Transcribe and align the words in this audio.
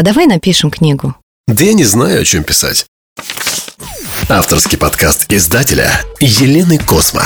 а 0.00 0.02
давай 0.02 0.24
напишем 0.24 0.70
книгу. 0.70 1.14
Да 1.46 1.62
я 1.62 1.74
не 1.74 1.84
знаю, 1.84 2.22
о 2.22 2.24
чем 2.24 2.42
писать. 2.42 2.86
Авторский 4.30 4.78
подкаст 4.78 5.30
издателя 5.30 5.90
Елены 6.20 6.78
Космо. 6.78 7.22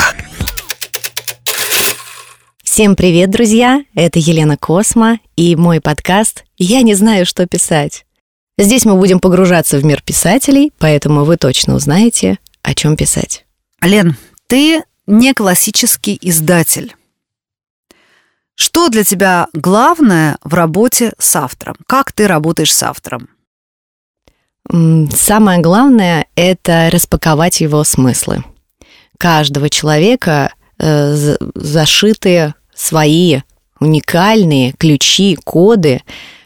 Всем 2.61 2.97
привет, 2.97 3.29
друзья! 3.29 3.81
Это 3.95 4.19
Елена 4.19 4.57
Космо 4.57 5.19
и 5.37 5.55
мой 5.55 5.79
подкаст 5.79 6.43
«Я 6.57 6.81
не 6.81 6.95
знаю, 6.95 7.25
что 7.25 7.47
писать». 7.47 8.05
Здесь 8.57 8.83
мы 8.83 8.95
будем 8.95 9.21
погружаться 9.21 9.77
в 9.77 9.85
мир 9.85 10.01
писателей, 10.01 10.73
поэтому 10.77 11.23
вы 11.23 11.37
точно 11.37 11.75
узнаете, 11.75 12.39
о 12.61 12.75
чем 12.75 12.97
писать. 12.97 13.45
Лен, 13.81 14.17
ты 14.47 14.83
не 15.07 15.33
классический 15.33 16.19
издатель. 16.21 16.93
Что 18.55 18.89
для 18.89 19.03
тебя 19.03 19.47
главное 19.53 20.37
в 20.43 20.53
работе 20.53 21.13
с 21.19 21.35
автором? 21.35 21.75
Как 21.87 22.11
ты 22.11 22.27
работаешь 22.27 22.73
с 22.73 22.83
автором? 22.83 23.29
Самое 24.69 25.61
главное– 25.61 26.25
это 26.35 26.89
распаковать 26.91 27.61
его 27.61 27.83
смыслы. 27.83 28.43
Каждого 29.17 29.69
человека 29.69 30.53
э, 30.79 31.35
зашиты 31.53 32.53
свои 32.73 33.41
уникальные 33.79 34.73
ключи, 34.73 35.37
коды, 35.43 36.01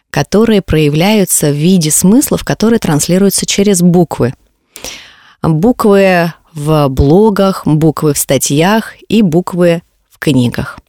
которые 0.09 0.61
проявляются 0.61 1.51
в 1.51 1.55
виде 1.55 1.91
смыслов, 1.91 2.43
которые 2.43 2.79
транслируются 2.79 3.45
через 3.45 3.81
буквы. 3.81 4.33
Буквы 5.41 6.33
в 6.53 6.87
блогах, 6.89 7.65
буквы 7.65 8.13
в 8.13 8.17
статьях 8.17 8.95
и 9.07 9.21
буквы 9.21 9.83
в 10.09 10.17
книгах. 10.19 10.79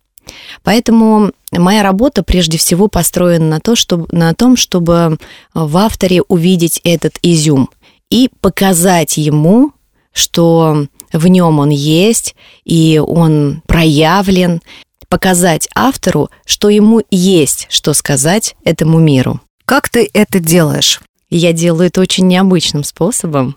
Поэтому 0.62 1.32
моя 1.52 1.82
работа 1.82 2.22
прежде 2.22 2.58
всего 2.58 2.88
построена 2.88 3.46
на, 3.46 3.60
то, 3.60 3.76
чтобы, 3.76 4.06
на 4.10 4.34
том, 4.34 4.56
чтобы 4.56 5.18
в 5.54 5.76
авторе 5.76 6.22
увидеть 6.22 6.80
этот 6.84 7.18
изюм 7.22 7.70
и 8.10 8.30
показать 8.40 9.16
ему, 9.16 9.72
что 10.12 10.86
в 11.12 11.26
нем 11.26 11.58
он 11.58 11.70
есть, 11.70 12.34
и 12.64 13.00
он 13.04 13.62
проявлен, 13.66 14.60
показать 15.08 15.68
автору, 15.74 16.30
что 16.46 16.68
ему 16.68 17.02
есть 17.10 17.66
что 17.68 17.92
сказать 17.92 18.56
этому 18.64 18.98
миру. 18.98 19.40
Как 19.64 19.88
ты 19.88 20.08
это 20.12 20.38
делаешь? 20.38 21.00
Я 21.28 21.52
делаю 21.52 21.88
это 21.88 22.00
очень 22.00 22.26
необычным 22.26 22.84
способом. 22.84 23.56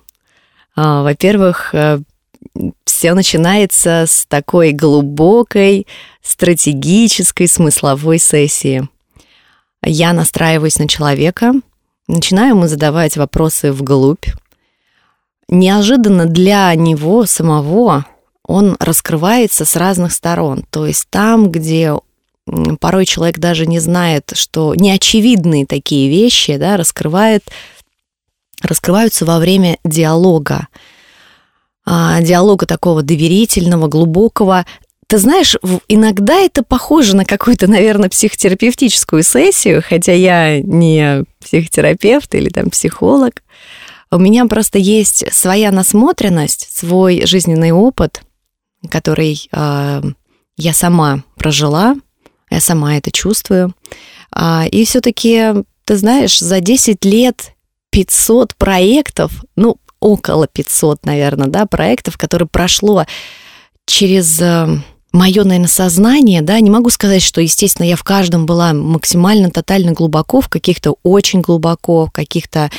А, 0.76 1.04
во-первых, 1.04 1.74
э, 1.74 2.00
все 3.04 3.16
начинается 3.16 4.06
с 4.08 4.26
такой 4.30 4.72
глубокой 4.72 5.88
стратегической 6.22 7.50
смысловой 7.50 8.18
сессии. 8.18 8.88
Я 9.84 10.14
настраиваюсь 10.14 10.80
на 10.80 10.88
человека, 10.88 11.52
начинаю 12.08 12.52
ему 12.52 12.68
задавать 12.68 13.18
вопросы 13.18 13.74
вглубь. 13.74 14.28
Неожиданно 15.50 16.28
для 16.28 16.74
него 16.76 17.26
самого 17.26 18.06
он 18.48 18.78
раскрывается 18.80 19.66
с 19.66 19.76
разных 19.76 20.14
сторон. 20.14 20.64
То 20.70 20.88
есть 20.88 21.10
там, 21.10 21.52
где 21.52 21.96
порой 22.80 23.06
человек 23.06 23.38
даже 23.38 23.66
не 23.66 23.80
знает, 23.80 24.32
что 24.34 24.76
неочевидные 24.76 25.66
такие 25.66 26.10
вещи 26.10 26.56
да, 26.56 26.78
раскрывает, 26.78 27.44
раскрываются 28.62 29.26
во 29.26 29.40
время 29.40 29.78
диалога. 29.84 30.70
А, 31.86 32.22
диалога 32.22 32.66
такого 32.66 33.02
доверительного, 33.02 33.88
глубокого. 33.88 34.66
Ты 35.08 35.18
знаешь, 35.18 35.56
иногда 35.88 36.36
это 36.36 36.64
похоже 36.64 37.16
на 37.16 37.26
какую-то, 37.26 37.68
наверное, 37.68 38.10
психотерапевтическую 38.10 39.22
сессию, 39.24 39.84
хотя 39.88 40.14
я 40.14 40.62
не 40.62 41.26
психотерапевт 41.42 42.34
или 42.36 42.50
там 42.50 42.70
психолог. 42.70 43.44
У 44.12 44.18
меня 44.18 44.46
просто 44.46 44.80
есть 44.80 45.32
своя 45.34 45.72
насмотренность, 45.72 46.74
свой 46.74 47.26
жизненный 47.26 47.72
опыт, 47.72 48.22
который 48.90 49.50
э, 49.52 50.02
я 50.56 50.74
сама 50.74 51.24
прожила, 51.36 51.96
я 52.50 52.60
сама 52.60 52.96
это 52.98 53.12
чувствую. 53.12 53.74
А, 54.32 54.66
и 54.72 54.86
все-таки, 54.86 55.64
ты 55.86 55.98
знаешь, 55.98 56.40
за 56.40 56.60
10 56.60 57.04
лет 57.06 57.54
500 57.90 58.56
проектов, 58.56 59.32
ну, 59.56 59.78
около 60.04 60.48
500, 60.48 61.06
наверное, 61.06 61.48
да, 61.48 61.66
проектов, 61.66 62.18
которые 62.18 62.48
прошло 62.48 63.06
через 63.86 64.42
э, 64.42 64.68
мое, 65.14 65.44
наверное, 65.44 65.68
сознание, 65.68 66.42
да, 66.42 66.60
не 66.60 66.70
могу 66.70 66.90
сказать, 66.90 67.22
что, 67.22 67.40
естественно, 67.40 67.86
я 67.86 67.96
в 67.96 68.04
каждом 68.04 68.46
была 68.46 68.74
максимально, 68.74 69.50
тотально 69.50 69.94
глубоко, 69.94 70.42
в 70.42 70.50
каких-то 70.50 70.96
очень 71.04 71.40
глубоко, 71.40 72.08
в 72.08 72.12
каких-то 72.12 72.70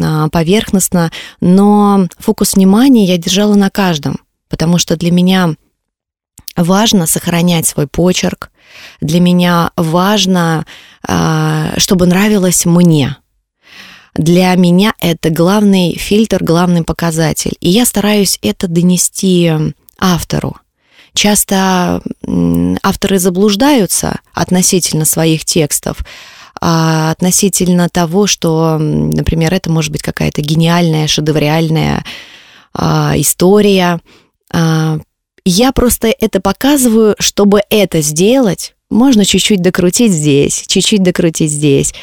а, 0.00 0.28
поверхностно, 0.28 1.10
но 1.40 2.06
фокус 2.18 2.54
внимания 2.54 3.06
я 3.06 3.16
держала 3.16 3.54
на 3.54 3.70
каждом, 3.70 4.20
потому 4.48 4.78
что 4.78 4.96
для 4.96 5.10
меня 5.10 5.54
важно 6.56 7.06
сохранять 7.06 7.66
свой 7.66 7.88
почерк, 7.88 8.50
для 9.00 9.18
меня 9.18 9.70
важно, 9.76 10.66
а, 11.06 11.72
чтобы 11.78 12.06
нравилось 12.06 12.66
мне, 12.66 13.16
для 14.18 14.52
меня 14.56 14.94
это 15.00 15.30
главный 15.30 15.96
фильтр, 15.96 16.42
главный 16.42 16.82
показатель. 16.82 17.56
И 17.60 17.70
я 17.70 17.86
стараюсь 17.86 18.38
это 18.42 18.66
донести 18.66 19.50
автору. 19.98 20.56
Часто 21.14 22.02
авторы 22.82 23.18
заблуждаются 23.18 24.18
относительно 24.34 25.04
своих 25.04 25.44
текстов, 25.44 25.98
а 26.60 27.12
относительно 27.12 27.88
того, 27.88 28.26
что, 28.26 28.76
например, 28.78 29.54
это 29.54 29.70
может 29.70 29.92
быть 29.92 30.02
какая-то 30.02 30.42
гениальная, 30.42 31.06
шедевриальная 31.06 32.04
а, 32.74 33.14
история. 33.16 34.00
А, 34.52 34.98
я 35.44 35.72
просто 35.72 36.08
это 36.08 36.40
показываю, 36.40 37.14
чтобы 37.20 37.62
это 37.70 38.00
сделать, 38.00 38.74
можно 38.90 39.24
чуть-чуть 39.24 39.62
докрутить 39.62 40.12
здесь, 40.12 40.64
чуть-чуть 40.66 41.02
докрутить 41.02 41.52
здесь. 41.52 41.94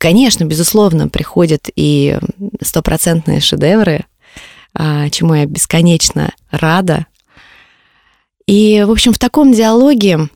Конечно, 0.00 0.44
безусловно, 0.44 1.08
приходят 1.08 1.68
и 1.76 2.18
стопроцентные 2.62 3.40
шедевры, 3.40 4.06
а, 4.72 5.10
чему 5.10 5.34
я 5.34 5.44
бесконечно 5.44 6.32
рада. 6.50 7.04
И, 8.46 8.82
в 8.86 8.90
общем, 8.90 9.12
в 9.12 9.18
таком 9.18 9.52
диалоге 9.52 10.30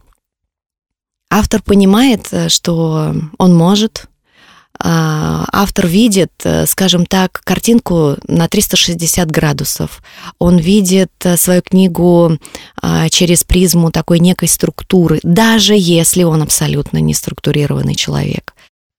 автор 1.31 1.63
понимает, 1.63 2.29
э, 2.31 2.51
что 2.51 3.15
он 3.39 3.55
может, 3.55 4.07
а, 4.79 5.47
автор 5.51 5.87
видит, 5.87 6.33
э, 6.45 6.67
скажем 6.67 7.07
так, 7.07 7.41
картинку 7.43 8.17
на 8.29 8.49
360 8.49 9.31
градусов. 9.31 10.03
Он 10.39 10.59
видит 10.59 11.13
э, 11.23 11.39
свою 11.39 11.63
книгу 11.63 12.39
а, 12.83 13.09
через 13.09 13.45
призму 13.45 13.91
такой 13.91 14.19
некой 14.19 14.49
структуры, 14.49 15.21
даже 15.23 15.75
если 15.75 16.23
он 16.25 16.43
абсолютно 16.43 16.99
не 16.99 17.15
структурированный 17.15 17.95
человек. 17.95 18.54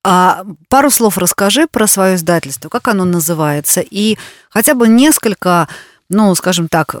А 0.08 0.44
пару 0.68 0.88
слов 0.88 1.18
расскажи 1.18 1.66
про 1.66 1.88
свое 1.88 2.14
издательство, 2.14 2.68
как 2.68 2.86
оно 2.86 3.04
называется, 3.04 3.80
и 3.80 4.16
хотя 4.50 4.74
бы 4.74 4.86
несколько, 4.86 5.66
ну, 6.08 6.32
скажем 6.36 6.68
так, 6.68 6.94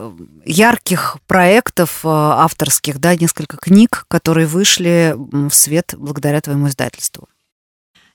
ярких 0.44 1.18
проектов 1.28 2.00
э, 2.02 2.08
авторских, 2.08 2.98
да, 2.98 3.14
несколько 3.14 3.58
книг, 3.58 4.06
которые 4.08 4.48
вышли 4.48 5.14
в 5.16 5.52
свет 5.52 5.94
благодаря 5.96 6.40
твоему 6.40 6.66
издательству. 6.66 7.28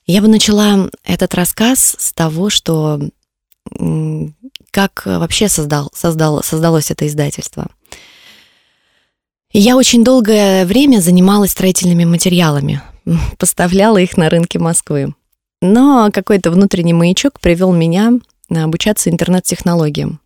Я 0.04 0.20
бы 0.20 0.28
начала 0.28 0.90
этот 1.04 1.34
рассказ 1.34 1.96
с 1.98 2.12
того, 2.12 2.50
что 2.50 3.00
как 4.72 5.04
вообще 5.06 5.48
создал, 5.48 5.90
создал, 5.94 6.42
создалось 6.42 6.90
это 6.90 7.06
издательство. 7.06 7.68
Я 9.54 9.78
очень 9.78 10.04
долгое 10.04 10.66
время 10.66 11.00
занималась 11.00 11.52
строительными 11.52 12.04
материалами, 12.04 12.82
поставляла 13.38 13.98
их 13.98 14.16
на 14.16 14.28
рынке 14.28 14.58
Москвы. 14.58 15.14
Но 15.60 16.10
какой-то 16.12 16.50
внутренний 16.50 16.92
маячок 16.92 17.40
привел 17.40 17.72
меня 17.72 18.12
обучаться 18.50 19.10
интернет-технологиям. 19.10 20.20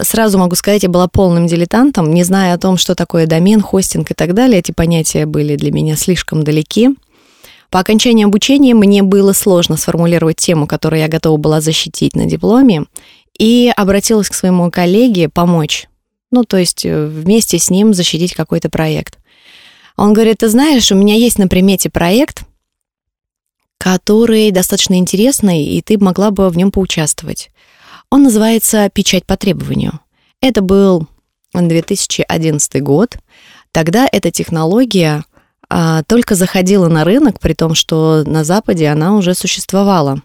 Сразу 0.00 0.38
могу 0.38 0.54
сказать, 0.54 0.82
я 0.82 0.88
была 0.88 1.08
полным 1.08 1.46
дилетантом, 1.46 2.12
не 2.12 2.22
зная 2.22 2.54
о 2.54 2.58
том, 2.58 2.76
что 2.76 2.94
такое 2.94 3.26
домен, 3.26 3.60
хостинг 3.60 4.10
и 4.10 4.14
так 4.14 4.34
далее. 4.34 4.60
Эти 4.60 4.72
понятия 4.72 5.26
были 5.26 5.56
для 5.56 5.72
меня 5.72 5.96
слишком 5.96 6.44
далеки. 6.44 6.90
По 7.70 7.80
окончании 7.80 8.24
обучения 8.24 8.74
мне 8.74 9.02
было 9.02 9.32
сложно 9.32 9.76
сформулировать 9.76 10.36
тему, 10.36 10.66
которую 10.66 11.00
я 11.00 11.08
готова 11.08 11.36
была 11.36 11.60
защитить 11.60 12.16
на 12.16 12.26
дипломе, 12.26 12.84
и 13.38 13.72
обратилась 13.76 14.28
к 14.28 14.34
своему 14.34 14.70
коллеге 14.70 15.28
помочь. 15.28 15.86
Ну, 16.30 16.44
то 16.44 16.56
есть 16.56 16.84
э, 16.84 17.06
вместе 17.06 17.58
с 17.58 17.70
ним 17.70 17.94
защитить 17.94 18.34
какой-то 18.34 18.70
проект. 18.70 19.18
Он 20.00 20.14
говорит, 20.14 20.38
ты 20.38 20.48
знаешь, 20.48 20.90
у 20.90 20.94
меня 20.94 21.14
есть 21.14 21.38
на 21.38 21.46
примете 21.46 21.90
проект, 21.90 22.44
который 23.76 24.50
достаточно 24.50 24.94
интересный, 24.94 25.62
и 25.62 25.82
ты 25.82 25.98
могла 25.98 26.30
бы 26.30 26.48
в 26.48 26.56
нем 26.56 26.72
поучаствовать. 26.72 27.50
Он 28.08 28.22
называется 28.22 28.88
«Печать 28.88 29.26
по 29.26 29.36
требованию». 29.36 30.00
Это 30.40 30.62
был 30.62 31.06
2011 31.52 32.82
год. 32.82 33.18
Тогда 33.72 34.08
эта 34.10 34.30
технология 34.30 35.22
а, 35.68 36.02
только 36.04 36.34
заходила 36.34 36.88
на 36.88 37.04
рынок, 37.04 37.38
при 37.38 37.52
том, 37.52 37.74
что 37.74 38.24
на 38.24 38.42
Западе 38.42 38.88
она 38.88 39.14
уже 39.16 39.34
существовала. 39.34 40.22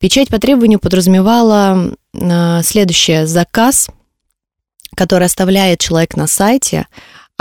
Печать 0.00 0.26
по 0.26 0.40
требованию 0.40 0.80
подразумевала 0.80 1.94
а, 2.20 2.62
следующее. 2.64 3.28
Заказ, 3.28 3.90
который 4.96 5.26
оставляет 5.26 5.78
человек 5.78 6.16
на 6.16 6.26
сайте, 6.26 6.88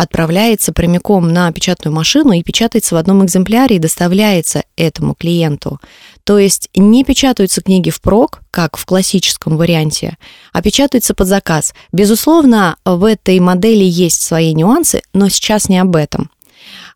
отправляется 0.02 0.72
прямиком 0.72 1.28
на 1.34 1.52
печатную 1.52 1.94
машину 1.94 2.32
и 2.32 2.42
печатается 2.42 2.96
в 2.96 2.98
одном 2.98 3.26
экземпляре 3.26 3.76
и 3.76 3.80
доставляется 3.80 4.64
этому 4.78 5.14
клиенту. 5.14 5.82
То 6.24 6.40
есть 6.40 6.70
не 6.74 7.04
печатаются 7.04 7.62
книги 7.62 7.90
впрок, 7.90 8.40
как 8.50 8.78
в 8.78 8.86
классическом 8.86 9.58
варианте, 9.58 10.18
а 10.54 10.62
печатаются 10.62 11.14
под 11.14 11.28
заказ. 11.28 11.74
Безусловно, 11.92 12.78
в 12.86 13.04
этой 13.04 13.38
модели 13.42 13.84
есть 13.84 14.22
свои 14.22 14.54
нюансы, 14.54 15.02
но 15.14 15.28
сейчас 15.28 15.68
не 15.68 15.80
об 15.80 15.98
этом. 15.98 16.32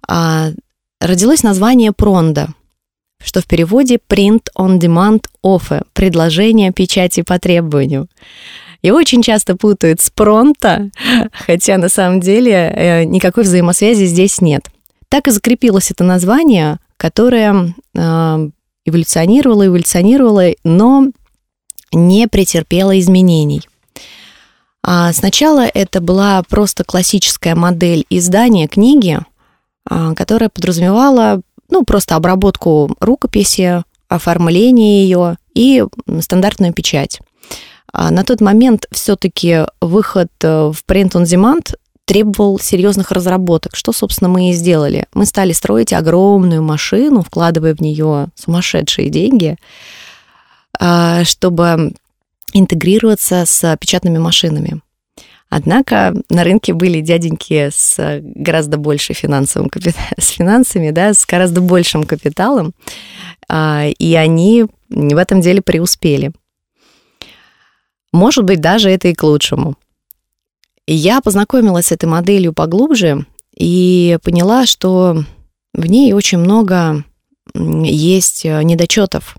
А, 0.08 0.52
родилось 1.02 1.44
название 1.44 1.92
Пронда, 1.92 2.54
что 3.22 3.42
в 3.42 3.48
переводе 3.48 4.00
Print 4.08 4.44
on 4.58 4.80
Demand 4.80 5.26
Offer, 5.46 5.86
предложение 5.92 6.72
печати 6.72 7.22
по 7.22 7.38
требованию. 7.38 8.08
Его 8.84 8.98
очень 8.98 9.24
часто 9.24 9.56
путают 9.56 10.02
с 10.02 10.10
пронто, 10.10 10.92
хотя 11.34 11.78
на 11.78 11.90
самом 11.90 12.20
деле 12.20 12.52
э, 12.52 13.04
никакой 13.06 13.44
взаимосвязи 13.44 14.06
здесь 14.06 14.42
нет. 14.42 14.70
Так 15.10 15.28
и 15.28 15.32
закрепилось 15.32 15.90
это 15.90 16.04
название, 16.04 16.80
которое 16.98 17.74
э, 17.96 18.50
эволюционировало, 18.86 19.68
эволюционировало, 19.68 20.52
но 20.64 21.08
не 21.94 22.28
претерпело 22.28 23.00
изменений. 23.00 23.62
А 24.86 25.14
сначала 25.14 25.66
это 25.66 26.02
была 26.02 26.44
просто 26.44 26.84
классическая 26.84 27.56
модель 27.56 28.06
издания 28.10 28.68
книги, 28.68 29.20
а, 29.90 30.14
которая 30.14 30.50
подразумевала 30.50 31.42
ну, 31.70 31.86
просто 31.86 32.16
обработку 32.16 32.94
рукописи, 33.00 33.84
оформление 34.10 35.04
ее 35.04 35.38
и 35.56 35.86
стандартную 36.20 36.74
печать. 36.74 37.22
А 37.94 38.10
на 38.10 38.24
тот 38.24 38.42
момент 38.42 38.88
все-таки 38.92 39.66
выход 39.80 40.30
э, 40.42 40.72
в 40.74 40.84
Print 40.88 41.12
on 41.12 41.24
Demand 41.24 41.76
требовал 42.06 42.60
серьезных 42.60 43.12
разработок, 43.12 43.76
что, 43.76 43.94
собственно, 43.94 44.30
мы 44.30 44.50
и 44.50 44.54
сделали. 44.54 45.06
Мы 45.14 45.26
стали 45.26 45.54
строить 45.54 45.94
огромную 45.94 46.62
машину, 46.64 47.22
вкладывая 47.22 47.76
в 47.76 47.82
нее 47.82 48.28
сумасшедшие 48.36 49.10
деньги, 49.10 49.58
а, 50.80 51.24
чтобы 51.24 51.94
интегрироваться 52.54 53.46
с 53.46 53.78
печатными 53.80 54.18
машинами. 54.18 54.82
Однако 55.50 56.14
на 56.30 56.44
рынке 56.44 56.74
были 56.74 57.00
дяденьки 57.00 57.70
с 57.72 58.20
гораздо 58.22 58.78
большей 58.78 59.16
финансовым 59.16 59.70
с 60.18 60.28
финансами, 60.28 60.90
да, 60.90 61.14
с 61.14 61.26
гораздо 61.26 61.62
большим 61.62 62.04
капиталом, 62.04 62.74
а, 63.48 63.86
и 63.88 64.16
они 64.16 64.66
в 64.90 65.18
этом 65.18 65.42
деле 65.42 65.62
преуспели. 65.62 66.34
Может 68.14 68.46
быть, 68.46 68.62
даже 68.62 68.90
это 68.90 69.10
и 69.10 69.14
к 69.14 69.24
лучшему. 69.24 69.76
Я 70.88 71.20
познакомилась 71.20 71.88
с 71.88 71.92
этой 71.92 72.06
моделью 72.06 72.54
поглубже 72.54 73.26
и 73.56 74.18
поняла, 74.24 74.66
что 74.66 75.24
в 75.74 75.86
ней 75.86 76.14
очень 76.14 76.38
много 76.38 77.04
есть 77.56 78.46
э, 78.46 78.62
недочетов. 78.64 79.38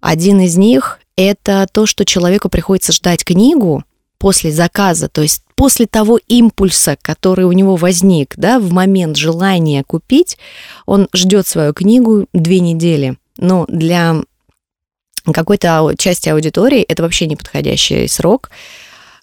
Один 0.00 0.40
из 0.40 0.56
них— 0.56 1.00
это 1.16 1.66
то, 1.70 1.86
что 1.86 2.04
человеку 2.04 2.48
приходится 2.48 2.92
ждать 2.92 3.24
книгу 3.24 3.84
после 4.18 4.50
заказа, 4.50 5.08
то 5.08 5.22
есть 5.22 5.42
после 5.54 5.86
того 5.86 6.18
импульса, 6.28 6.96
который 7.00 7.44
у 7.44 7.52
него 7.52 7.76
возник, 7.76 8.34
да, 8.36 8.58
в 8.58 8.72
момент 8.72 9.16
желания 9.16 9.84
купить, 9.84 10.38
он 10.86 11.08
ждет 11.14 11.46
свою 11.46 11.72
книгу 11.72 12.26
две 12.32 12.60
недели. 12.60 13.16
Но 13.36 13.66
для 13.68 14.16
какой-то 15.32 15.94
части 15.98 16.28
аудитории 16.28 16.82
это 16.82 17.02
вообще 17.02 17.26
неподходящий 17.26 18.08
срок. 18.08 18.50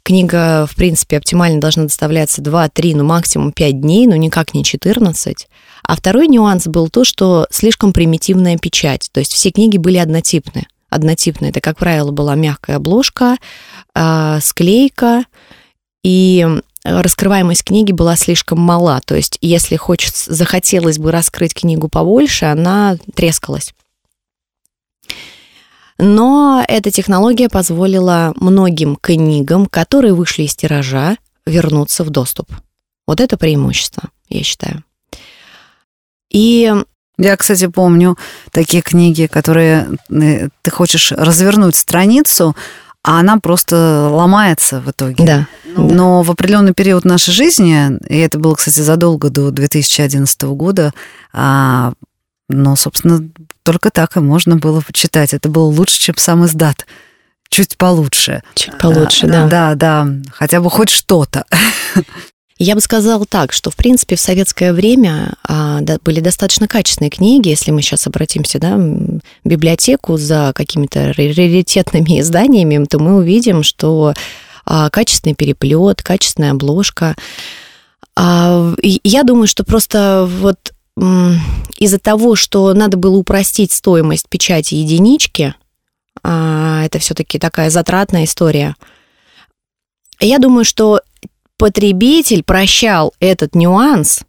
Книга, 0.04 0.68
в 0.70 0.76
принципе, 0.76 1.18
оптимально 1.18 1.60
должна 1.60 1.84
доставляться 1.84 2.42
2-3, 2.42 2.96
ну 2.96 3.04
максимум 3.04 3.52
5 3.52 3.82
дней, 3.82 4.06
но 4.06 4.16
никак 4.16 4.54
не 4.54 4.64
14. 4.64 5.48
А 5.84 5.96
второй 5.96 6.28
нюанс 6.28 6.68
был 6.68 6.90
то, 6.90 7.04
что 7.04 7.48
слишком 7.50 7.92
примитивная 7.92 8.58
печать. 8.58 9.10
То 9.12 9.20
есть 9.20 9.34
все 9.34 9.50
книги 9.50 9.78
были 9.78 9.98
однотипны. 9.98 10.68
Однотипные. 10.90 11.50
Это, 11.50 11.60
как 11.60 11.78
правило, 11.78 12.12
была 12.12 12.36
мягкая 12.36 12.76
обложка, 12.78 13.38
э, 13.96 14.40
склейка, 14.42 15.26
и 16.04 16.48
раскрываемость 16.84 17.64
книги 17.64 17.92
была 17.92 18.16
слишком 18.16 18.60
мала. 18.60 19.02
То 19.04 19.16
есть, 19.16 19.40
если 19.42 19.76
хочется, 19.76 20.34
захотелось 20.34 21.00
бы 21.00 21.12
раскрыть 21.12 21.56
книгу 21.56 21.90
побольше, 21.90 22.46
она 22.46 22.98
трескалась. 23.16 23.74
Но 25.98 26.64
эта 26.68 26.92
технология 26.92 27.50
позволила 27.50 28.34
многим 28.36 28.98
книгам, 28.98 29.66
которые 29.66 30.14
вышли 30.14 30.44
из 30.44 30.56
тиража, 30.56 31.18
вернуться 31.46 32.04
в 32.04 32.10
доступ. 32.10 32.50
Вот 33.08 33.22
это 33.22 33.38
преимущество, 33.38 34.10
я 34.30 34.44
считаю. 34.44 34.84
И 36.30 36.74
я, 37.18 37.38
кстати, 37.38 37.68
помню 37.68 38.18
такие 38.52 38.82
книги, 38.82 39.28
которые 39.28 39.88
э, 40.10 40.50
ты 40.62 40.72
хочешь 40.72 41.12
развернуть 41.12 41.76
страницу, 41.76 42.56
а 43.04 43.20
она 43.20 43.38
просто 43.38 44.10
ломается 44.12 44.82
в 44.82 44.90
итоге. 44.90 45.24
Да. 45.24 45.48
Но 45.78 46.24
в 46.24 46.32
определенный 46.32 46.74
период 46.74 47.06
нашей 47.06 47.32
жизни, 47.32 47.98
и 48.10 48.18
это 48.18 48.40
было, 48.40 48.56
кстати, 48.56 48.80
задолго 48.80 49.30
до 49.30 49.52
2011 49.52 50.42
года, 50.44 50.94
а, 51.32 51.94
но, 52.50 52.76
собственно, 52.76 53.28
только 53.64 53.90
так 53.90 54.18
и 54.18 54.20
можно 54.20 54.56
было 54.58 54.82
почитать. 54.82 55.34
Это 55.34 55.50
было 55.50 55.66
лучше, 55.66 56.00
чем 56.00 56.16
сам 56.18 56.46
издат. 56.46 56.86
Чуть 57.50 57.78
получше. 57.78 58.44
Чуть 58.56 58.78
получше, 58.78 59.28
да. 59.28 59.48
Да, 59.48 59.76
да. 59.76 60.08
Хотя 60.32 60.62
бы 60.62 60.70
хоть 60.70 60.90
что-то. 60.90 61.46
Я 62.58 62.76
бы 62.76 62.82
сказала 62.82 63.26
так, 63.26 63.52
что, 63.52 63.70
в 63.70 63.76
принципе, 63.76 64.16
в 64.16 64.22
советское 64.22 64.72
время 64.72 65.34
а, 65.44 65.82
да, 65.82 65.98
были 66.04 66.22
достаточно 66.22 66.70
качественные 66.70 67.10
книги. 67.10 67.50
Если 67.50 67.72
мы 67.72 67.82
сейчас 67.82 68.08
обратимся 68.08 68.60
да, 68.60 68.78
в 68.78 69.20
библиотеку 69.44 70.16
за 70.16 70.54
какими-то 70.56 71.14
раритетными 71.18 72.20
изданиями, 72.22 72.86
то 72.86 73.00
мы 73.00 73.18
увидим, 73.18 73.62
что 73.62 74.14
а, 74.66 74.90
качественный 74.90 75.36
переплет, 75.36 76.02
качественная 76.02 76.52
обложка. 76.52 77.16
А, 78.16 78.74
я 78.82 79.24
думаю, 79.24 79.48
что 79.48 79.66
просто 79.66 80.26
вот 80.40 80.75
из-за 80.98 82.00
того, 82.00 82.36
что 82.36 82.74
надо 82.74 82.98
было 82.98 83.18
упростить 83.18 83.72
стоимость 83.72 84.30
печати 84.30 84.76
единички, 84.76 85.56
а, 86.24 86.84
это 86.86 87.00
все-таки 87.00 87.38
такая 87.38 87.70
затратная 87.70 88.24
история. 88.24 88.76
Я 90.20 90.40
думаю, 90.40 90.64
что 90.64 91.02
потребитель 91.58 92.44
прощал 92.44 93.14
этот 93.20 93.56
нюанс 93.56 94.22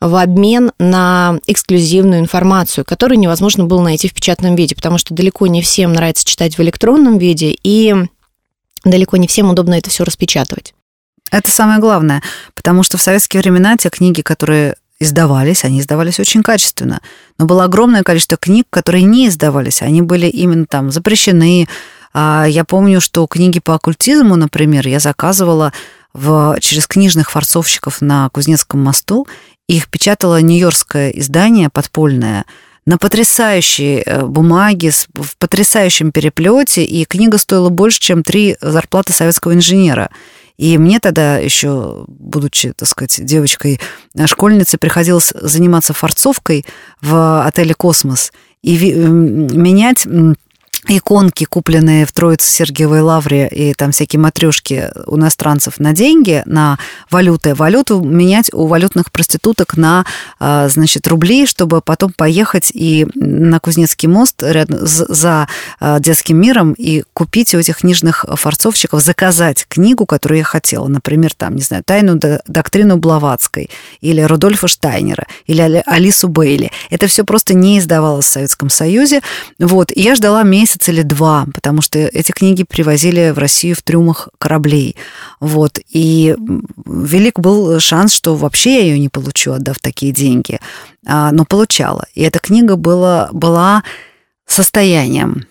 в 0.00 0.14
обмен 0.16 0.72
на 0.78 1.38
эксклюзивную 1.46 2.20
информацию, 2.20 2.84
которую 2.84 3.18
невозможно 3.18 3.64
было 3.64 3.82
найти 3.82 4.08
в 4.08 4.14
печатном 4.14 4.54
виде, 4.54 4.74
потому 4.74 4.98
что 4.98 5.14
далеко 5.14 5.46
не 5.46 5.60
всем 5.62 5.92
нравится 5.92 6.24
читать 6.24 6.56
в 6.56 6.62
электронном 6.62 7.18
виде, 7.18 7.56
и 7.62 7.94
далеко 8.84 9.18
не 9.18 9.26
всем 9.26 9.50
удобно 9.50 9.74
это 9.74 9.90
все 9.90 10.04
распечатывать. 10.04 10.74
Это 11.30 11.50
самое 11.50 11.80
главное, 11.80 12.22
потому 12.54 12.82
что 12.82 12.96
в 12.96 13.02
советские 13.02 13.42
времена 13.42 13.76
те 13.76 13.90
книги, 13.90 14.22
которые 14.22 14.76
издавались, 15.00 15.64
они 15.64 15.80
издавались 15.80 16.20
очень 16.20 16.42
качественно. 16.42 17.00
Но 17.38 17.46
было 17.46 17.64
огромное 17.64 18.02
количество 18.02 18.36
книг, 18.36 18.66
которые 18.70 19.02
не 19.02 19.28
издавались. 19.28 19.82
Они 19.82 20.02
были 20.02 20.26
именно 20.26 20.66
там 20.66 20.90
запрещены. 20.90 21.68
А 22.12 22.44
я 22.46 22.64
помню, 22.64 23.00
что 23.00 23.26
книги 23.26 23.60
по 23.60 23.74
оккультизму, 23.74 24.36
например, 24.36 24.86
я 24.86 25.00
заказывала 25.00 25.72
в, 26.12 26.56
через 26.60 26.86
книжных 26.86 27.30
форцовщиков 27.30 28.00
на 28.00 28.28
Кузнецком 28.28 28.82
мосту. 28.82 29.26
Их 29.68 29.88
печатало 29.88 30.40
нью-йоркское 30.40 31.10
издание 31.10 31.70
подпольное 31.70 32.44
на 32.86 32.98
потрясающей 32.98 34.02
э, 34.04 34.24
бумаге, 34.24 34.90
в 35.14 35.36
потрясающем 35.38 36.10
переплете, 36.10 36.84
и 36.84 37.04
книга 37.04 37.38
стоила 37.38 37.68
больше, 37.68 38.00
чем 38.00 38.22
три 38.22 38.56
зарплаты 38.60 39.12
советского 39.12 39.54
инженера. 39.54 40.10
И 40.60 40.76
мне 40.76 41.00
тогда 41.00 41.38
еще, 41.38 42.04
будучи, 42.06 42.74
так 42.76 42.86
сказать, 42.86 43.24
девочкой, 43.24 43.80
э, 44.14 44.26
школьницей, 44.26 44.78
приходилось 44.78 45.32
заниматься 45.34 45.94
форцовкой 45.94 46.66
в 47.00 47.46
отеле 47.46 47.72
«Космос» 47.72 48.30
и 48.60 48.76
менять 48.92 50.06
иконки, 50.98 51.44
купленные 51.44 52.06
в 52.06 52.12
Троице 52.12 52.50
Сергиевой 52.50 53.00
Лавре, 53.00 53.48
и 53.48 53.74
там 53.74 53.92
всякие 53.92 54.20
матрешки 54.20 54.88
у 55.06 55.16
иностранцев 55.16 55.78
на 55.78 55.92
деньги, 55.92 56.42
на 56.46 56.78
валюты, 57.10 57.54
валюту 57.54 58.00
менять 58.00 58.52
у 58.52 58.66
валютных 58.66 59.12
проституток 59.12 59.76
на, 59.76 60.04
а, 60.38 60.68
значит, 60.68 61.06
рубли, 61.06 61.46
чтобы 61.46 61.80
потом 61.80 62.12
поехать 62.12 62.70
и 62.74 63.06
на 63.14 63.60
Кузнецкий 63.60 64.08
мост 64.08 64.42
рядом, 64.42 64.78
за 64.82 65.48
а, 65.78 66.00
детским 66.00 66.40
миром 66.40 66.72
и 66.72 67.04
купить 67.12 67.54
у 67.54 67.58
этих 67.58 67.78
книжных 67.78 68.24
форцовщиков, 68.34 69.00
заказать 69.00 69.66
книгу, 69.68 70.06
которую 70.06 70.38
я 70.38 70.44
хотела. 70.44 70.88
Например, 70.88 71.32
там, 71.34 71.56
не 71.56 71.62
знаю, 71.62 71.84
«Тайну 71.84 72.18
доктрину 72.46 72.96
Блаватской» 72.96 73.70
или 74.00 74.20
Рудольфа 74.20 74.68
Штайнера 74.68 75.26
или 75.46 75.82
Алису 75.86 76.28
Бейли. 76.28 76.72
Это 76.90 77.06
все 77.06 77.24
просто 77.24 77.54
не 77.54 77.78
издавалось 77.78 78.26
в 78.26 78.30
Советском 78.30 78.70
Союзе. 78.70 79.20
Вот. 79.58 79.92
И 79.92 80.00
я 80.00 80.14
ждала 80.14 80.42
месяц 80.42 80.79
месяц 80.80 80.88
или 80.88 81.02
два, 81.02 81.46
потому 81.54 81.82
что 81.82 81.98
эти 81.98 82.32
книги 82.32 82.64
привозили 82.64 83.30
в 83.30 83.38
Россию 83.38 83.76
в 83.76 83.82
трюмах 83.82 84.28
кораблей. 84.38 84.96
Вот. 85.40 85.78
И 85.88 86.36
велик 86.86 87.38
был 87.38 87.80
шанс, 87.80 88.12
что 88.12 88.34
вообще 88.34 88.74
я 88.74 88.84
ее 88.84 88.98
не 88.98 89.08
получу, 89.08 89.52
отдав 89.52 89.78
такие 89.78 90.12
деньги. 90.12 90.58
А, 91.06 91.32
но 91.32 91.44
получала. 91.44 92.06
И 92.14 92.22
эта 92.22 92.38
книга 92.38 92.76
была, 92.76 93.28
была 93.32 93.82
состоянием. 94.46 95.46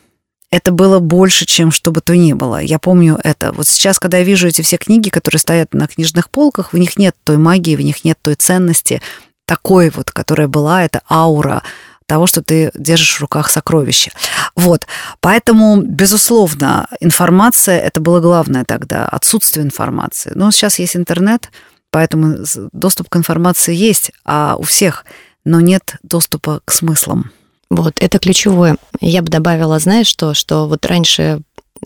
Это 0.52 0.72
было 0.72 1.00
больше, 1.00 1.46
чем 1.46 1.72
что 1.72 1.92
бы 1.92 2.02
то 2.02 2.18
ни 2.18 2.34
было. 2.34 2.60
Я 2.60 2.80
помню 2.80 3.20
это. 3.24 3.52
Вот 3.52 3.68
сейчас, 3.68 4.00
когда 4.00 4.18
я 4.18 4.24
вижу 4.24 4.48
эти 4.48 4.64
все 4.64 4.78
книги, 4.78 5.10
которые 5.10 5.40
стоят 5.40 5.74
на 5.74 5.88
книжных 5.88 6.30
полках, 6.30 6.74
в 6.74 6.78
них 6.78 6.98
нет 6.98 7.16
той 7.24 7.38
магии, 7.38 7.76
в 7.76 7.82
них 7.82 8.04
нет 8.04 8.18
той 8.22 8.34
ценности, 8.34 9.00
такой 9.46 9.92
вот, 9.92 10.12
которая 10.12 10.48
была, 10.48 10.84
это 10.84 11.02
аура 11.10 11.62
того, 12.10 12.26
что 12.26 12.42
ты 12.42 12.72
держишь 12.74 13.18
в 13.18 13.22
руках 13.22 13.50
сокровища. 13.50 14.12
Вот. 14.56 14.88
Поэтому, 15.22 15.82
безусловно, 15.82 16.88
информация– 17.00 17.80
это 17.88 18.02
было 18.02 18.20
главное 18.20 18.66
тогда, 18.66 19.06
отсутствие 19.06 19.64
информации. 19.64 20.32
Но 20.34 20.50
сейчас 20.50 20.80
есть 20.80 20.96
интернет, 20.96 21.52
поэтому 21.92 22.38
доступ 22.74 23.10
к 23.10 23.16
информации 23.16 23.76
есть, 23.76 24.12
а 24.26 24.56
у 24.58 24.64
всех, 24.64 25.06
но 25.46 25.62
нет 25.62 25.98
доступа 26.02 26.62
к 26.66 26.72
смыслам. 26.72 27.32
Вот, 27.70 27.94
это 28.00 28.18
ключевое. 28.18 28.78
Я 29.00 29.22
бы 29.22 29.30
добавила, 29.30 29.78
знаешь 29.78 30.08
что, 30.08 30.34
что 30.34 30.68
вот 30.68 30.88
раньше 30.88 31.42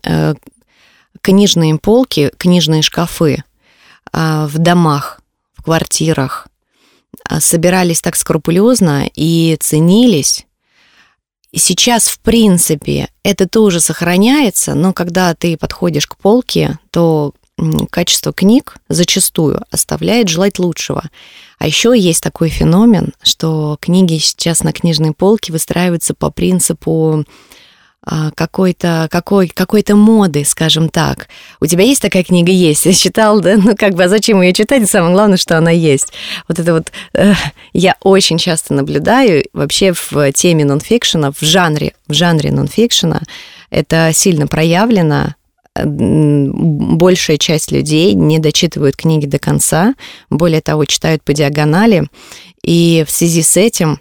э, 0.05 0.35
книжные 1.21 1.77
полки, 1.77 2.31
книжные 2.37 2.81
шкафы 2.81 3.43
э, 4.13 4.45
в 4.47 4.57
домах, 4.57 5.19
в 5.57 5.63
квартирах, 5.63 6.47
собирались 7.39 8.01
так 8.01 8.15
скрупулезно 8.15 9.09
и 9.15 9.57
ценились. 9.59 10.45
Сейчас, 11.55 12.07
в 12.07 12.19
принципе, 12.19 13.09
это 13.23 13.47
тоже 13.47 13.79
сохраняется, 13.79 14.73
но 14.73 14.91
когда 14.91 15.35
ты 15.35 15.55
подходишь 15.55 16.07
к 16.07 16.17
полке, 16.17 16.79
то 16.91 17.33
качество 17.91 18.33
книг 18.33 18.77
зачастую 18.89 19.61
оставляет 19.69 20.29
желать 20.29 20.57
лучшего. 20.57 21.03
А 21.59 21.67
еще 21.67 21.93
есть 21.97 22.23
такой 22.23 22.49
феномен, 22.49 23.13
что 23.21 23.77
книги 23.79 24.17
сейчас 24.17 24.63
на 24.63 24.73
книжной 24.73 25.13
полке 25.13 25.51
выстраиваются 25.51 26.13
по 26.13 26.31
принципу 26.31 27.19
а, 27.19 27.23
какой-то 28.35 29.07
какой, 29.09 29.47
какой-то 29.47 29.95
моды, 29.95 30.43
скажем 30.45 30.89
так. 30.89 31.29
У 31.61 31.65
тебя 31.65 31.83
есть 31.83 32.01
такая 32.01 32.23
книга? 32.23 32.51
Есть. 32.51 32.85
Я 32.85 32.93
читал, 32.93 33.39
да? 33.39 33.55
Ну, 33.57 33.75
как 33.77 33.93
бы, 33.95 34.03
а 34.03 34.09
зачем 34.09 34.41
ее 34.41 34.53
читать? 34.53 34.89
Самое 34.89 35.13
главное, 35.13 35.37
что 35.37 35.57
она 35.57 35.71
есть. 35.71 36.11
Вот 36.47 36.59
это 36.59 36.73
вот 36.73 36.91
э, 37.13 37.33
я 37.71 37.95
очень 38.01 38.37
часто 38.37 38.73
наблюдаю 38.73 39.45
вообще 39.53 39.93
в 39.93 40.31
теме 40.33 40.65
нонфикшена, 40.65 41.31
в 41.31 41.41
жанре, 41.41 41.93
в 42.07 42.13
жанре 42.13 42.51
нонфикшена. 42.51 43.21
Это 43.69 44.11
сильно 44.13 44.47
проявлено. 44.47 45.35
Большая 45.75 47.37
часть 47.37 47.71
людей 47.71 48.13
не 48.13 48.37
дочитывают 48.37 48.95
книги 48.95 49.25
до 49.25 49.39
конца. 49.39 49.95
Более 50.29 50.61
того, 50.61 50.85
читают 50.85 51.23
по 51.23 51.33
диагонали. 51.33 52.07
И 52.63 53.03
в 53.07 53.11
связи 53.11 53.41
с 53.41 53.57
этим 53.57 53.99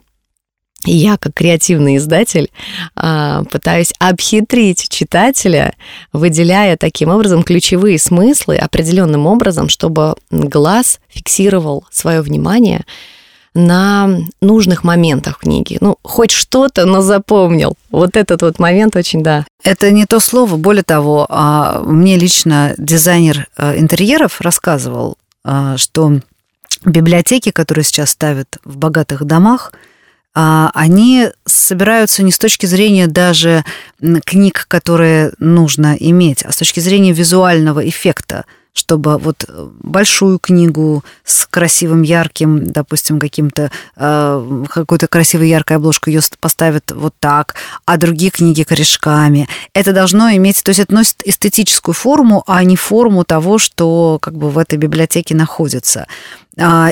я, 0.85 1.17
как 1.17 1.35
креативный 1.35 1.97
издатель, 1.97 2.51
а, 2.95 3.45
пытаюсь 3.45 3.93
обхитрить 3.99 4.89
читателя, 4.89 5.75
выделяя 6.13 6.77
таким 6.77 7.09
образом 7.11 7.43
ключевые 7.43 7.99
смыслы 7.99 8.57
определенным 8.57 9.27
образом, 9.27 9.69
чтобы 9.69 10.17
глаз 10.31 11.01
фиксировал 11.09 11.85
свое 11.91 12.21
внимание 12.21 12.85
на 13.55 14.09
нужных 14.41 14.83
моментах 14.83 15.41
книги. 15.41 15.77
Ну, 15.81 15.99
хоть 16.03 16.31
что-то, 16.31 16.87
но 16.87 17.03
запомнил. 17.03 17.75
Вот 17.91 18.17
этот 18.17 18.43
вот 18.43 18.59
момент 18.59 18.97
очень, 18.97 19.23
да. 19.23 19.45
Это 19.63 19.91
не 19.91 20.07
то 20.07 20.21
слово. 20.21 20.57
Более 20.57 20.83
того, 20.83 21.27
а, 21.29 21.81
мне 21.81 22.17
лично 22.17 22.75
дизайнер 22.79 23.49
а, 23.57 23.77
интерьеров 23.77 24.41
рассказывал, 24.41 25.17
что 25.77 26.21
библиотеки, 26.85 27.51
которые 27.51 27.85
сейчас 27.85 28.11
ставят 28.11 28.59
в 28.65 28.77
богатых 28.77 29.25
домах, 29.25 29.73
а, 29.75 29.92
они 30.35 31.29
собираются 31.45 32.23
не 32.23 32.33
с 32.33 32.39
точки 32.39 32.67
зрения 32.67 33.07
даже 33.07 33.65
книг, 34.25 34.67
которые 34.69 35.33
нужно 35.39 35.97
иметь, 35.99 36.43
а 36.45 36.53
с 36.53 36.57
точки 36.57 36.81
зрения 36.81 37.13
визуального 37.13 37.87
эффекта 37.89 38.45
чтобы 38.73 39.19
вот 39.19 39.45
большую 39.81 40.39
книгу 40.39 41.05
с 41.25 41.47
красивым, 41.47 42.03
ярким, 42.03 42.65
допустим, 42.65 43.19
каким-то 43.19 43.71
э, 43.97 44.65
какой-то 44.71 45.09
красивой 45.09 45.49
яркой 45.49 45.77
обложкой 45.77 46.15
ее 46.15 46.23
поставят 46.41 46.91
вот 46.91 47.15
так, 47.21 47.55
а 47.85 47.99
другие 47.99 48.31
книги 48.31 48.63
корешками. 48.63 49.47
Это 49.75 49.93
должно 49.93 50.31
иметь, 50.33 50.63
то 50.63 50.71
есть 50.71 50.81
это 50.81 50.95
носит 50.95 51.23
эстетическую 51.25 51.95
форму, 51.95 52.45
а 52.47 52.65
не 52.65 52.77
форму 52.77 53.25
того, 53.25 53.59
что 53.59 54.19
как 54.23 54.35
бы 54.35 54.51
в 54.51 54.57
этой 54.57 54.79
библиотеке 54.79 55.35
находится. 55.35 56.07
А, 56.59 56.91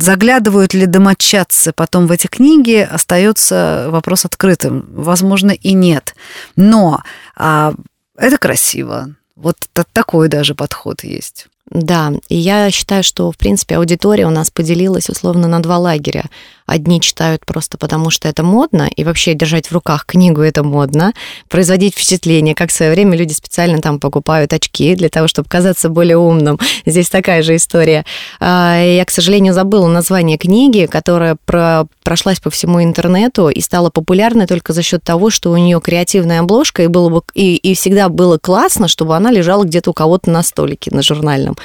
заглядывают 0.00 0.74
ли 0.74 0.86
домочадцы 0.86 1.72
потом 1.72 2.06
в 2.06 2.12
эти 2.12 2.26
книги, 2.26 2.86
остается 2.88 3.86
вопрос 3.90 4.24
открытым. 4.24 4.86
Возможно, 4.90 5.50
и 5.50 5.72
нет. 5.72 6.14
Но 6.56 7.02
а, 7.36 7.74
это 8.16 8.38
красиво. 8.38 9.14
Вот 9.36 9.56
такой 9.92 10.28
даже 10.28 10.54
подход 10.54 11.04
есть. 11.04 11.48
Да, 11.70 12.12
и 12.28 12.36
я 12.36 12.70
считаю, 12.70 13.02
что, 13.02 13.32
в 13.32 13.36
принципе, 13.36 13.76
аудитория 13.76 14.26
у 14.26 14.30
нас 14.30 14.50
поделилась 14.50 15.08
условно 15.08 15.48
на 15.48 15.60
два 15.60 15.78
лагеря. 15.78 16.26
Одни 16.64 17.00
читают 17.00 17.44
просто 17.44 17.76
потому, 17.76 18.10
что 18.10 18.28
это 18.28 18.42
модно, 18.42 18.88
и 18.94 19.04
вообще 19.04 19.34
держать 19.34 19.68
в 19.68 19.72
руках 19.72 20.04
книгу 20.04 20.40
это 20.40 20.62
модно, 20.62 21.12
производить 21.48 21.94
впечатление, 21.94 22.54
как 22.54 22.70
в 22.70 22.72
свое 22.72 22.92
время 22.92 23.16
люди 23.16 23.32
специально 23.32 23.80
там 23.80 24.00
покупают 24.00 24.52
очки 24.52 24.94
для 24.94 25.08
того, 25.08 25.28
чтобы 25.28 25.48
казаться 25.48 25.88
более 25.88 26.18
умным. 26.18 26.58
Здесь 26.86 27.08
такая 27.08 27.42
же 27.42 27.56
история. 27.56 28.04
А, 28.40 28.80
я, 28.80 29.04
к 29.04 29.10
сожалению, 29.10 29.52
забыла 29.52 29.88
название 29.88 30.38
книги, 30.38 30.86
которая 30.86 31.36
про 31.46 31.86
прошлась 32.06 32.38
по 32.38 32.50
всему 32.50 32.80
интернету 32.84 33.48
и 33.48 33.60
стала 33.60 33.90
популярной 33.90 34.46
только 34.46 34.72
за 34.72 34.82
счет 34.82 35.02
того, 35.02 35.28
что 35.28 35.50
у 35.50 35.56
нее 35.56 35.80
креативная 35.80 36.38
обложка, 36.38 36.84
и, 36.84 36.86
было 36.86 37.08
бы, 37.08 37.22
и, 37.34 37.56
и 37.56 37.74
всегда 37.74 38.08
было 38.08 38.38
классно, 38.38 38.86
чтобы 38.86 39.16
она 39.16 39.32
лежала 39.32 39.64
где-то 39.64 39.90
у 39.90 39.92
кого-то 39.92 40.30
на 40.30 40.44
столике, 40.44 40.92
на 40.94 41.02
журнальном. 41.02 41.55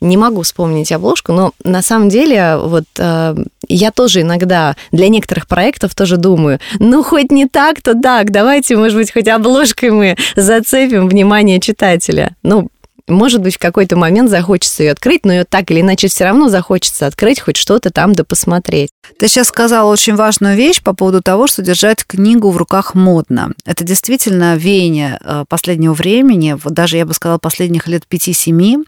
Не 0.00 0.16
могу 0.16 0.42
вспомнить 0.42 0.90
обложку, 0.90 1.32
но 1.32 1.52
на 1.62 1.80
самом 1.80 2.08
деле 2.08 2.56
вот 2.56 2.84
э, 2.98 3.36
я 3.68 3.92
тоже 3.92 4.22
иногда 4.22 4.74
для 4.90 5.08
некоторых 5.08 5.46
проектов 5.46 5.94
тоже 5.94 6.16
думаю, 6.16 6.58
ну 6.80 7.04
хоть 7.04 7.30
не 7.30 7.46
так, 7.46 7.80
то 7.80 7.94
так, 7.94 8.32
давайте, 8.32 8.76
может 8.76 8.98
быть, 8.98 9.12
хоть 9.12 9.28
обложкой 9.28 9.90
мы 9.90 10.16
зацепим 10.34 11.08
внимание 11.08 11.60
читателя. 11.60 12.34
Ну, 12.42 12.68
может 13.08 13.40
быть, 13.40 13.56
в 13.56 13.58
какой-то 13.58 13.96
момент 13.96 14.30
захочется 14.30 14.82
ее 14.82 14.92
открыть, 14.92 15.24
но 15.24 15.32
ее 15.32 15.44
так 15.44 15.70
или 15.70 15.80
иначе 15.80 16.08
все 16.08 16.24
равно 16.24 16.48
захочется 16.48 17.06
открыть 17.06 17.40
хоть 17.40 17.56
что-то 17.56 17.90
там 17.90 18.14
да 18.14 18.24
посмотреть. 18.24 18.90
Ты 19.18 19.28
сейчас 19.28 19.48
сказала 19.48 19.90
очень 19.90 20.14
важную 20.14 20.56
вещь 20.56 20.82
по 20.82 20.94
поводу 20.94 21.22
того, 21.22 21.46
что 21.46 21.62
держать 21.62 22.04
книгу 22.04 22.50
в 22.50 22.56
руках 22.56 22.94
модно. 22.94 23.52
Это 23.64 23.84
действительно 23.84 24.56
веяние 24.56 25.18
э, 25.20 25.44
последнего 25.48 25.94
времени, 25.94 26.56
вот 26.62 26.72
даже, 26.72 26.96
я 26.96 27.06
бы 27.06 27.14
сказала, 27.14 27.38
последних 27.38 27.88
лет 27.88 28.04
5-7, 28.08 28.84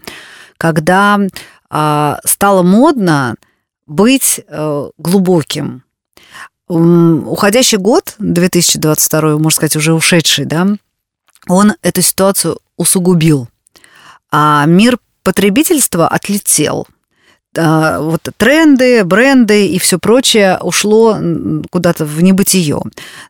когда 0.56 1.20
а, 1.70 2.20
стало 2.24 2.62
модно 2.62 3.36
быть 3.86 4.40
э, 4.46 4.90
глубоким. 4.96 5.82
Уходящий 6.66 7.76
год, 7.76 8.14
2022, 8.18 9.36
можно 9.36 9.50
сказать, 9.50 9.76
уже 9.76 9.92
ушедший, 9.92 10.46
да, 10.46 10.66
он 11.46 11.74
эту 11.82 12.00
ситуацию 12.00 12.58
усугубил. 12.76 13.48
А 14.30 14.64
мир 14.66 14.98
потребительства 15.22 16.08
отлетел 16.08 16.86
вот 17.56 18.28
тренды, 18.36 19.04
бренды 19.04 19.66
и 19.66 19.78
все 19.78 19.98
прочее 19.98 20.58
ушло 20.60 21.18
куда-то 21.70 22.04
в 22.04 22.22
небытие. 22.22 22.80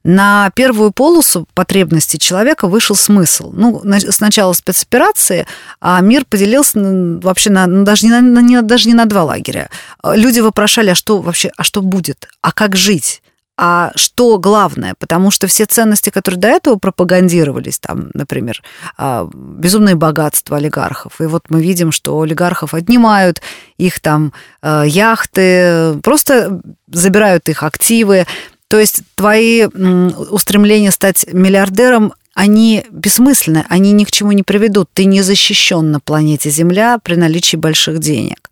На 0.05 0.51
первую 0.55 0.93
полосу 0.93 1.47
потребностей 1.55 2.19
человека 2.19 2.69
вышел 2.69 2.97
смысл. 2.97 3.51
Ну, 3.53 3.83
сначала 4.11 4.53
спецоперации, 4.53 5.47
а 5.81 6.01
мир 6.01 6.25
поделился 6.25 6.79
вообще 6.79 7.51
на, 7.51 7.67
ну, 7.67 7.85
даже, 7.85 8.07
не 8.07 8.21
на, 8.21 8.63
даже 8.63 8.89
не 8.89 8.95
на 8.95 9.07
два 9.07 9.25
лагеря. 9.25 9.69
Люди 10.05 10.41
вопрошали, 10.41 10.91
а 10.91 10.95
что 10.95 11.21
вообще, 11.21 11.51
а 11.57 11.65
что 11.65 11.83
будет, 11.83 12.29
а 12.41 12.53
как 12.53 12.77
жить? 12.77 13.23
А 13.57 13.93
что 13.95 14.39
главное? 14.39 14.95
Потому 14.99 15.31
что 15.31 15.47
все 15.47 15.65
ценности, 15.65 16.11
которые 16.11 16.41
до 16.41 16.49
этого 16.49 16.77
пропагандировались, 16.77 17.79
там, 17.79 18.11
например, 18.13 18.63
а, 18.97 19.29
безумное 19.33 19.95
богатство 19.95 20.57
олигархов, 20.57 21.21
и 21.21 21.27
вот 21.27 21.45
мы 21.51 21.63
видим, 21.63 21.93
что 21.93 22.21
олигархов 22.21 22.75
отнимают 22.75 23.41
их 23.79 24.01
там 24.01 24.33
а, 24.61 24.83
яхты, 24.83 25.99
просто 26.03 26.61
забирают 26.91 27.49
их 27.49 27.63
активы. 27.63 28.27
То 28.69 28.81
есть 28.81 29.03
твои 29.15 29.67
устремления 29.67 30.91
стать 30.91 31.27
миллиардером 31.33 32.13
они 32.35 32.85
бессмысленны, 32.91 33.65
они 33.69 33.93
ни 33.93 34.03
к 34.03 34.11
чему 34.11 34.33
не 34.33 34.43
приведут. 34.43 34.89
Ты 34.93 35.05
не 35.05 35.23
защищен 35.23 35.93
на 35.93 36.01
планете 36.01 36.51
Земля 36.51 36.99
при 36.99 37.15
наличии 37.15 37.57
больших 37.57 38.01
денег. 38.01 38.51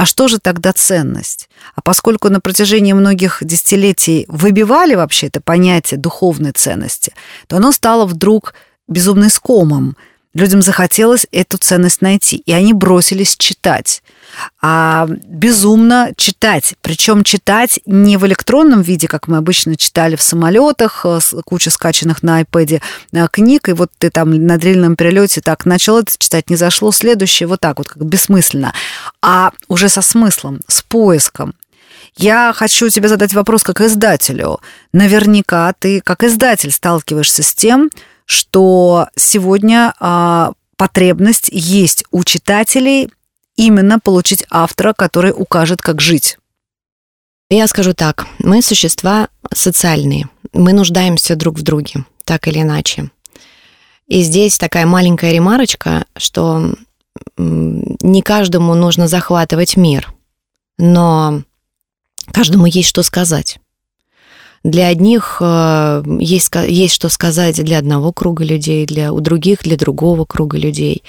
А 0.00 0.06
что 0.06 0.28
же 0.28 0.38
тогда 0.38 0.72
ценность? 0.72 1.50
А 1.74 1.82
поскольку 1.82 2.30
на 2.30 2.40
протяжении 2.40 2.94
многих 2.94 3.40
десятилетий 3.42 4.24
выбивали 4.28 4.94
вообще 4.94 5.26
это 5.26 5.42
понятие 5.42 6.00
духовной 6.00 6.52
ценности, 6.52 7.12
то 7.48 7.58
оно 7.58 7.70
стало 7.70 8.06
вдруг 8.06 8.54
безумно 8.88 9.26
искомым– 9.26 9.98
Людям 10.32 10.62
захотелось 10.62 11.26
эту 11.32 11.58
ценность 11.58 12.02
найти, 12.02 12.36
и 12.36 12.52
они 12.52 12.72
бросились 12.72 13.36
читать. 13.36 14.00
А 14.62 15.08
безумно 15.08 16.12
читать. 16.16 16.74
Причем 16.82 17.24
читать 17.24 17.80
не 17.84 18.16
в 18.16 18.24
электронном 18.26 18.80
виде, 18.80 19.08
как 19.08 19.26
мы 19.26 19.38
обычно 19.38 19.74
читали 19.76 20.14
в 20.14 20.22
самолетах, 20.22 21.04
э, 21.04 21.18
куча 21.44 21.70
скачанных 21.70 22.22
на 22.22 22.42
iPad 22.42 22.80
э, 23.12 23.26
книг, 23.32 23.68
и 23.68 23.72
вот 23.72 23.90
ты 23.98 24.10
там 24.10 24.46
на 24.46 24.56
длинном 24.56 24.94
перелете 24.94 25.40
так 25.40 25.66
начал 25.66 25.98
это 25.98 26.12
читать, 26.16 26.48
не 26.48 26.54
зашло, 26.54 26.92
следующее 26.92 27.48
вот 27.48 27.58
так 27.58 27.78
вот, 27.78 27.88
как 27.88 28.04
бессмысленно. 28.04 28.72
А 29.20 29.50
уже 29.66 29.88
со 29.88 30.00
смыслом, 30.00 30.60
с 30.68 30.80
поиском. 30.82 31.54
Я 32.16 32.52
хочу 32.54 32.88
тебе 32.88 33.08
задать 33.08 33.34
вопрос 33.34 33.64
как 33.64 33.80
издателю. 33.80 34.60
Наверняка 34.92 35.72
ты 35.78 36.00
как 36.00 36.22
издатель 36.22 36.70
сталкиваешься 36.70 37.42
с 37.42 37.52
тем, 37.52 37.90
что 38.30 39.08
сегодня 39.16 39.92
а, 39.98 40.52
потребность 40.76 41.48
есть 41.50 42.04
у 42.12 42.22
читателей 42.22 43.10
именно 43.56 43.98
получить 43.98 44.44
автора, 44.50 44.92
который 44.92 45.32
укажет, 45.36 45.82
как 45.82 46.00
жить. 46.00 46.38
Я 47.48 47.66
скажу 47.66 47.92
так, 47.92 48.28
мы 48.38 48.62
существа 48.62 49.30
социальные, 49.52 50.28
мы 50.52 50.72
нуждаемся 50.72 51.34
друг 51.34 51.58
в 51.58 51.62
друге, 51.62 52.04
так 52.24 52.46
или 52.46 52.60
иначе. 52.60 53.10
И 54.06 54.22
здесь 54.22 54.58
такая 54.58 54.86
маленькая 54.86 55.32
ремарочка, 55.32 56.04
что 56.16 56.72
не 57.36 58.22
каждому 58.22 58.76
нужно 58.76 59.08
захватывать 59.08 59.76
мир, 59.76 60.14
но 60.78 61.42
каждому 62.32 62.66
есть 62.66 62.88
что 62.88 63.02
сказать. 63.02 63.58
Для 64.62 64.88
одних 64.88 65.38
э, 65.40 66.02
есть, 66.18 66.50
есть 66.54 66.94
что 66.94 67.08
сказать 67.08 67.62
для 67.64 67.78
одного 67.78 68.12
круга 68.12 68.44
людей, 68.44 68.86
для, 68.86 69.12
у 69.12 69.20
других 69.20 69.62
для 69.62 69.76
другого 69.76 70.24
круга 70.26 70.58
людей. 70.58 71.02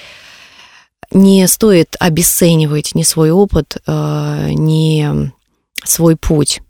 Не 1.10 1.46
стоит 1.46 1.96
обесценивать 2.00 2.94
ни 2.94 3.02
свой 3.02 3.30
опыт, 3.30 3.76
э, 3.86 4.48
ни 4.52 5.32
свой 5.84 6.16
путь. 6.16 6.62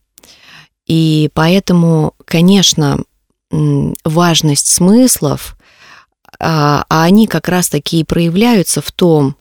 И 0.86 1.30
поэтому, 1.34 2.14
конечно, 2.24 2.98
важность 4.04 4.66
смыслов, 4.66 5.56
а, 6.38 6.84
а 6.88 7.04
они 7.04 7.26
как 7.26 7.48
раз 7.48 7.68
таки 7.68 8.00
и 8.00 8.04
проявляются 8.04 8.80
в 8.80 8.90
том, 8.90 9.36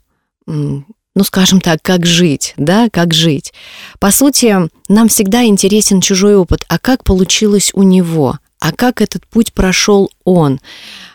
ну, 1.15 1.24
скажем 1.24 1.60
так, 1.60 1.82
как 1.82 2.06
жить, 2.06 2.53
да, 2.58 2.89
как 2.89 3.13
жить. 3.13 3.53
По 4.00 4.12
сути, 4.12 4.70
нам 4.88 5.08
всегда 5.10 5.44
интересен 5.44 6.01
чужой 6.01 6.36
опыт, 6.36 6.65
а 6.70 6.80
как 6.80 7.03
получилось 7.03 7.72
у 7.74 7.84
него, 7.84 8.38
а 8.60 8.72
как 8.72 9.01
этот 9.01 9.25
путь 9.27 9.53
прошел 9.53 10.10
он. 10.24 10.60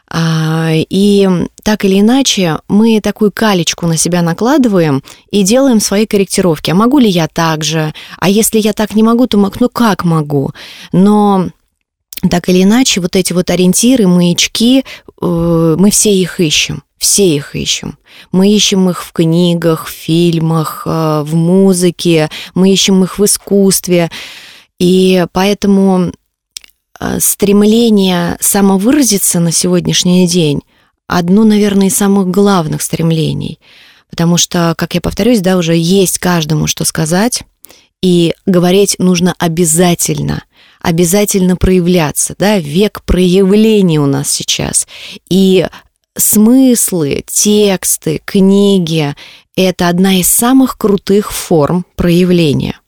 А, 0.08 0.70
и 0.72 1.28
так 1.62 1.84
или 1.84 2.00
иначе 2.00 2.58
мы 2.68 3.00
такую 3.00 3.32
калечку 3.32 3.86
на 3.86 3.96
себя 3.96 4.22
накладываем 4.22 5.02
и 5.30 5.42
делаем 5.42 5.80
свои 5.80 6.06
корректировки. 6.06 6.70
А 6.70 6.74
могу 6.74 6.98
ли 6.98 7.08
я 7.08 7.26
так 7.26 7.64
же? 7.64 7.92
А 8.18 8.28
если 8.28 8.58
я 8.58 8.72
так 8.72 8.94
не 8.94 9.02
могу, 9.02 9.26
то 9.26 9.36
ну 9.36 9.68
как 9.68 10.04
могу? 10.04 10.52
Но 10.92 11.48
так 12.30 12.48
или 12.48 12.62
иначе, 12.62 13.00
вот 13.00 13.16
эти 13.16 13.32
вот 13.32 13.50
ориентиры, 13.50 14.06
маячки, 14.06 14.84
э, 15.20 15.76
мы 15.78 15.90
все 15.90 16.14
их 16.14 16.40
ищем. 16.40 16.82
Все 17.06 17.36
их 17.36 17.54
ищем. 17.54 17.98
Мы 18.32 18.50
ищем 18.50 18.90
их 18.90 19.04
в 19.04 19.12
книгах, 19.12 19.86
в 19.86 19.90
фильмах, 19.90 20.82
э, 20.86 21.22
в 21.24 21.36
музыке, 21.36 22.28
мы 22.56 22.72
ищем 22.72 23.04
их 23.04 23.20
в 23.20 23.24
искусстве. 23.24 24.10
И 24.80 25.24
поэтому 25.30 26.10
э, 26.98 27.20
стремление 27.20 28.36
самовыразиться 28.40 29.38
на 29.38 29.52
сегодняшний 29.52 30.26
день 30.26 30.62
одно, 31.06 31.44
наверное, 31.44 31.86
из 31.86 31.96
самых 31.96 32.26
главных 32.26 32.82
стремлений. 32.82 33.60
Потому 34.10 34.36
что, 34.36 34.74
как 34.76 34.96
я 34.96 35.00
повторюсь, 35.00 35.38
да, 35.40 35.58
уже 35.58 35.76
есть 35.76 36.18
каждому 36.18 36.66
что 36.66 36.84
сказать, 36.84 37.44
и 38.02 38.34
говорить 38.46 38.96
нужно 38.98 39.32
обязательно– 39.38 40.42
обязательно 40.86 41.56
проявляться, 41.56 42.36
да, 42.38 42.58
век 42.60 43.02
проявления 43.04 43.98
у 43.98 44.06
нас 44.06 44.30
сейчас. 44.30 44.86
И 45.28 45.66
смыслы, 46.16 47.24
тексты, 47.26 48.20
книги— 48.24 49.14
это 49.56 49.88
одна 49.88 50.20
из 50.20 50.28
самых 50.28 50.76
крутых 50.78 51.32
форм 51.32 51.84
проявления. 51.96 52.80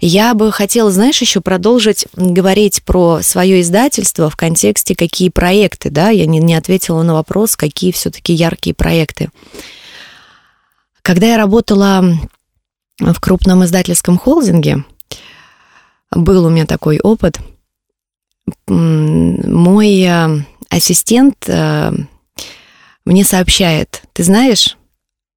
Я 0.00 0.34
бы 0.34 0.52
хотела, 0.52 0.90
знаешь, 0.90 1.20
еще 1.20 1.40
продолжить 1.40 2.06
говорить 2.14 2.82
про 2.84 3.20
свое 3.22 3.60
издательство 3.60 4.30
в 4.30 4.36
контексте, 4.36 4.94
какие 4.94 5.30
проекты, 5.30 5.90
да, 5.90 6.10
я 6.10 6.26
не, 6.26 6.38
не 6.38 6.54
ответила 6.54 7.02
на 7.02 7.14
вопрос, 7.14 7.56
какие 7.56 7.90
все-таки 7.92 8.32
яркие 8.32 8.74
проекты. 8.74 9.30
Когда 11.02 11.26
я 11.26 11.36
работала 11.36 12.04
в 12.98 13.20
крупном 13.20 13.64
издательском 13.64 14.16
холдинге, 14.16 14.84
был 16.10 16.46
у 16.46 16.50
меня 16.50 16.66
такой 16.66 17.00
опыт. 17.00 17.40
Мой 18.66 20.02
э, 20.02 20.44
ассистент 20.70 21.36
э, 21.48 21.92
мне 23.04 23.24
сообщает, 23.24 24.02
ты 24.12 24.22
знаешь, 24.22 24.76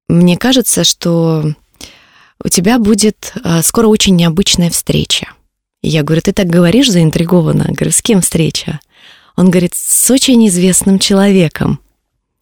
мне 0.08 0.36
кажется, 0.36 0.84
что 0.84 1.54
у 2.42 2.48
тебя 2.48 2.78
будет 2.78 3.32
э, 3.44 3.62
скоро 3.62 3.88
очень 3.88 4.16
необычная 4.16 4.70
встреча. 4.70 5.28
я 5.82 6.02
говорю, 6.02 6.22
ты 6.22 6.32
так 6.32 6.46
говоришь 6.46 6.90
заинтригованно. 6.90 7.66
Говорю, 7.68 7.90
с 7.90 8.00
кем 8.00 8.20
встреча? 8.20 8.80
Он 9.36 9.50
говорит, 9.50 9.74
с 9.74 10.10
очень 10.10 10.46
известным 10.48 10.98
человеком. 10.98 11.80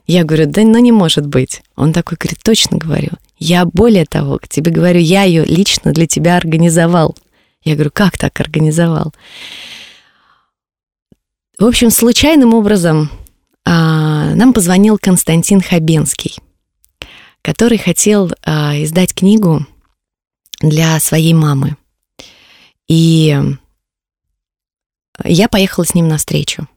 Я 0.07 0.23
говорю, 0.25 0.47
да 0.47 0.63
ну 0.63 0.79
не 0.79 0.93
может 0.93 1.27
быть. 1.27 1.63
Он 1.75 1.93
такой 1.93 2.17
говорит, 2.19 2.39
точно 2.43 2.79
говорю. 2.79 3.11
Я 3.39 3.65
более 3.65 4.07
того, 4.07 4.39
к 4.39 4.49
тебе 4.49 4.71
говорю, 4.71 5.01
я 5.01 5.25
ее 5.25 5.45
лично 5.45 5.93
для 5.93 6.07
тебя 6.07 6.37
организовал. 6.37 7.17
Я 7.65 7.75
говорю, 7.75 7.91
как 7.93 8.17
так 8.17 8.39
организовал? 8.41 9.13
В 11.59 11.65
общем, 11.65 11.91
случайным 11.91 12.55
образом 12.55 13.11
нам 13.71 14.53
позвонил 14.53 14.99
Константин 14.99 15.61
Хабенский, 15.61 16.37
который 17.43 17.79
хотел 17.79 18.31
а, 18.43 18.75
издать 18.83 19.15
книгу 19.15 19.67
для 20.61 20.99
своей 21.01 21.35
мамы. 21.35 21.77
И 22.87 23.37
я 25.25 25.49
поехала 25.49 25.85
с 25.85 25.95
ним 25.95 26.09
навстречу. 26.09 26.69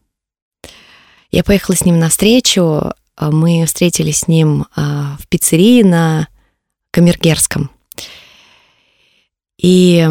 Я 1.31 1.43
поехала 1.43 1.75
с 1.75 1.85
ним 1.85 1.99
навстречу, 1.99 2.93
а, 3.15 3.31
мы 3.31 3.65
встретились 3.65 4.19
с 4.19 4.27
ним 4.27 4.65
в 4.75 5.27
пиццерии 5.29 5.83
на 5.83 6.27
Камергерском. 6.91 7.69
И 9.61 10.07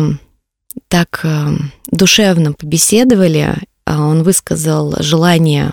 так 0.88 1.20
э, 1.24 1.48
душевно 1.90 2.52
побеседовали. 2.52 3.56
А 3.84 4.02
он 4.02 4.22
высказал 4.22 4.94
желание 5.00 5.72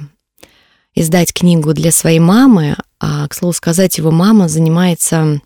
издать 0.95 1.33
книгу 1.33 1.73
для 1.73 1.91
своей 1.91 2.19
мамы. 2.19 2.77
А, 2.99 3.27
к 3.27 3.33
слову 3.33 3.53
сказать, 3.53 3.97
его 3.97 4.11
мама 4.11 4.47
занимается 4.47 5.41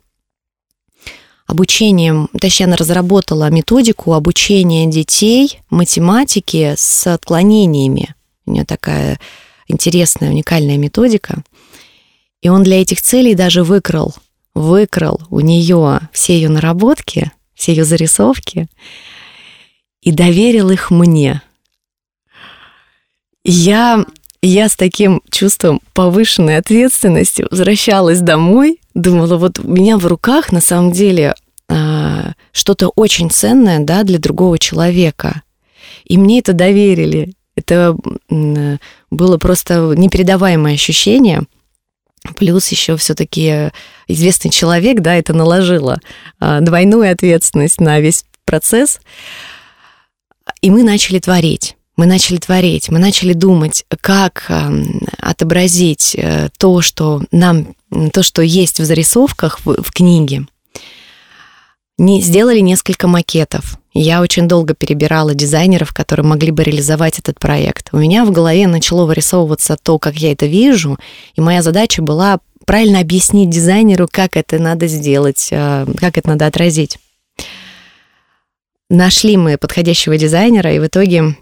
обучением, 1.46 2.28
точнее, 2.40 2.66
она 2.66 2.76
разработала 2.76 3.50
методику 3.50 4.12
обучения 4.12 4.86
детей 4.86 5.58
математике 5.68 6.74
с 6.78 7.08
отклонениями. 7.08 8.14
У 8.46 8.52
нее 8.52 8.64
такая 8.64 9.18
интересная, 9.66 10.30
уникальная 10.30 10.78
методика. 10.78 11.42
И 12.40 12.48
он 12.48 12.62
для 12.62 12.80
этих 12.80 13.02
целей 13.02 13.34
даже 13.34 13.64
выкрал, 13.64 14.14
выкрал 14.54 15.20
у 15.28 15.40
нее 15.40 16.00
все 16.12 16.34
ее 16.34 16.48
наработки, 16.48 17.32
все 17.54 17.72
ее 17.72 17.84
зарисовки, 17.84 18.68
и 20.00 20.12
доверил 20.12 20.70
их 20.70 20.90
мне. 20.90 21.42
Я, 23.44 24.04
я 24.42 24.68
с 24.68 24.76
таким 24.76 25.22
чувством 25.30 25.80
повышенной 25.92 26.56
ответственности 26.56 27.46
возвращалась 27.50 28.20
домой, 28.20 28.80
думала, 28.94 29.36
вот 29.36 29.58
у 29.58 29.68
меня 29.68 29.98
в 29.98 30.06
руках 30.06 30.52
на 30.52 30.60
самом 30.60 30.92
деле 30.92 31.34
э, 31.68 32.32
что-то 32.52 32.88
очень 32.88 33.30
ценное 33.30 33.80
да, 33.80 34.02
для 34.02 34.18
другого 34.18 34.58
человека. 34.58 35.42
И 36.04 36.16
мне 36.16 36.38
это 36.40 36.52
доверили. 36.52 37.34
Это 37.56 37.96
было 39.10 39.38
просто 39.38 39.92
непередаваемое 39.96 40.74
ощущение. 40.74 41.42
Плюс 42.36 42.68
еще 42.68 42.96
все-таки 42.96 43.70
известный 44.08 44.50
человек, 44.50 45.00
да, 45.00 45.14
это 45.14 45.32
наложило 45.32 46.00
а, 46.38 46.60
двойную 46.60 47.10
ответственность 47.10 47.80
на 47.80 48.00
весь 48.00 48.24
процесс. 48.44 49.00
И 50.60 50.70
мы 50.70 50.82
начали 50.82 51.18
творить. 51.18 51.76
Мы 52.00 52.06
начали 52.06 52.38
творить, 52.38 52.88
мы 52.88 52.98
начали 52.98 53.34
думать, 53.34 53.84
как 54.00 54.46
эм, 54.48 55.06
отобразить 55.18 56.14
э, 56.16 56.48
то, 56.56 56.80
что 56.80 57.22
нам, 57.30 57.74
то, 58.14 58.22
что 58.22 58.40
есть 58.40 58.80
в 58.80 58.84
зарисовках 58.86 59.60
в, 59.66 59.82
в 59.82 59.92
книге. 59.92 60.46
Не, 61.98 62.22
сделали 62.22 62.60
несколько 62.60 63.06
макетов. 63.06 63.78
Я 63.92 64.22
очень 64.22 64.48
долго 64.48 64.72
перебирала 64.72 65.34
дизайнеров, 65.34 65.92
которые 65.92 66.24
могли 66.24 66.50
бы 66.52 66.62
реализовать 66.62 67.18
этот 67.18 67.38
проект. 67.38 67.90
У 67.92 67.98
меня 67.98 68.24
в 68.24 68.30
голове 68.30 68.66
начало 68.66 69.04
вырисовываться 69.04 69.76
то, 69.76 69.98
как 69.98 70.16
я 70.16 70.32
это 70.32 70.46
вижу, 70.46 70.98
и 71.34 71.42
моя 71.42 71.60
задача 71.60 72.00
была 72.00 72.38
правильно 72.64 73.00
объяснить 73.00 73.50
дизайнеру, 73.50 74.08
как 74.10 74.38
это 74.38 74.58
надо 74.58 74.86
сделать, 74.86 75.48
э, 75.50 75.86
как 75.98 76.16
это 76.16 76.28
надо 76.30 76.46
отразить. 76.46 76.96
Нашли 78.88 79.36
мы 79.36 79.58
подходящего 79.58 80.16
дизайнера, 80.16 80.72
и 80.72 80.78
в 80.78 80.86
итоге 80.86 81.36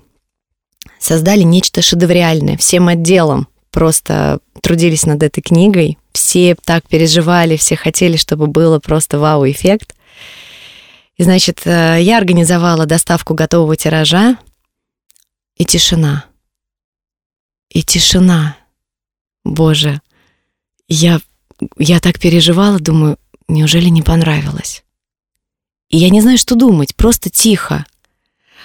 создали 0.99 1.43
нечто 1.43 1.83
шедевриальное 1.83 2.57
всем 2.57 2.89
отделом. 2.89 3.49
Просто 3.71 4.41
трудились 4.63 5.07
над 5.07 5.23
этой 5.23 5.41
книгой, 5.41 5.99
все 6.13 6.57
так 6.65 6.87
переживали, 6.89 7.57
все 7.57 7.77
хотели, 7.77 8.17
чтобы 8.17 8.47
было 8.47 8.79
просто 8.79 9.19
вау-эффект. 9.19 9.95
И, 11.17 11.23
значит, 11.23 11.63
э, 11.65 11.99
я 12.01 12.19
организовала 12.19 12.87
доставку 12.87 13.35
готового 13.35 13.77
тиража, 13.77 14.37
и 15.59 15.65
тишина. 15.65 16.25
И 17.69 17.83
тишина. 17.83 18.57
Боже, 19.45 20.01
я, 20.87 21.21
я 21.77 22.01
так 22.01 22.19
переживала, 22.21 22.79
думаю, 22.79 23.19
неужели 23.49 23.89
не 23.89 24.03
понравилось? 24.03 24.85
И 25.91 25.99
я 25.99 26.11
не 26.11 26.21
знаю, 26.21 26.39
что 26.39 26.55
думать, 26.55 26.95
просто 26.95 27.29
тихо. 27.29 27.85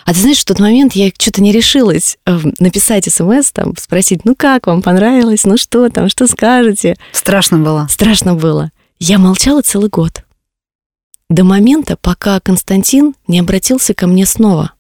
А 0.06 0.14
ты 0.14 0.20
знаешь, 0.20 0.40
в 0.40 0.46
тот 0.46 0.60
момент 0.60 0.94
я 0.94 1.12
что-то 1.18 1.42
не 1.42 1.52
решилась 1.52 2.18
э, 2.26 2.38
написать 2.60 3.12
смс, 3.12 3.52
там, 3.52 3.76
спросить, 3.78 4.26
ну 4.26 4.36
как 4.36 4.68
вам 4.68 4.82
понравилось, 4.82 5.46
ну 5.46 5.58
что 5.58 5.90
там, 5.90 6.10
что 6.10 6.28
скажете? 6.28 6.98
Страшно 7.12 7.60
было. 7.60 7.88
Страшно 7.90 8.36
было. 8.36 8.72
Я 9.00 9.18
молчала 9.18 9.62
целый 9.62 9.90
год. 9.90 10.24
До 11.30 11.44
момента, 11.44 11.98
пока 11.98 12.40
Константин 12.40 13.16
не 13.28 13.40
обратился 13.40 13.94
ко 13.94 14.08
мне 14.08 14.26
снова 14.26 14.74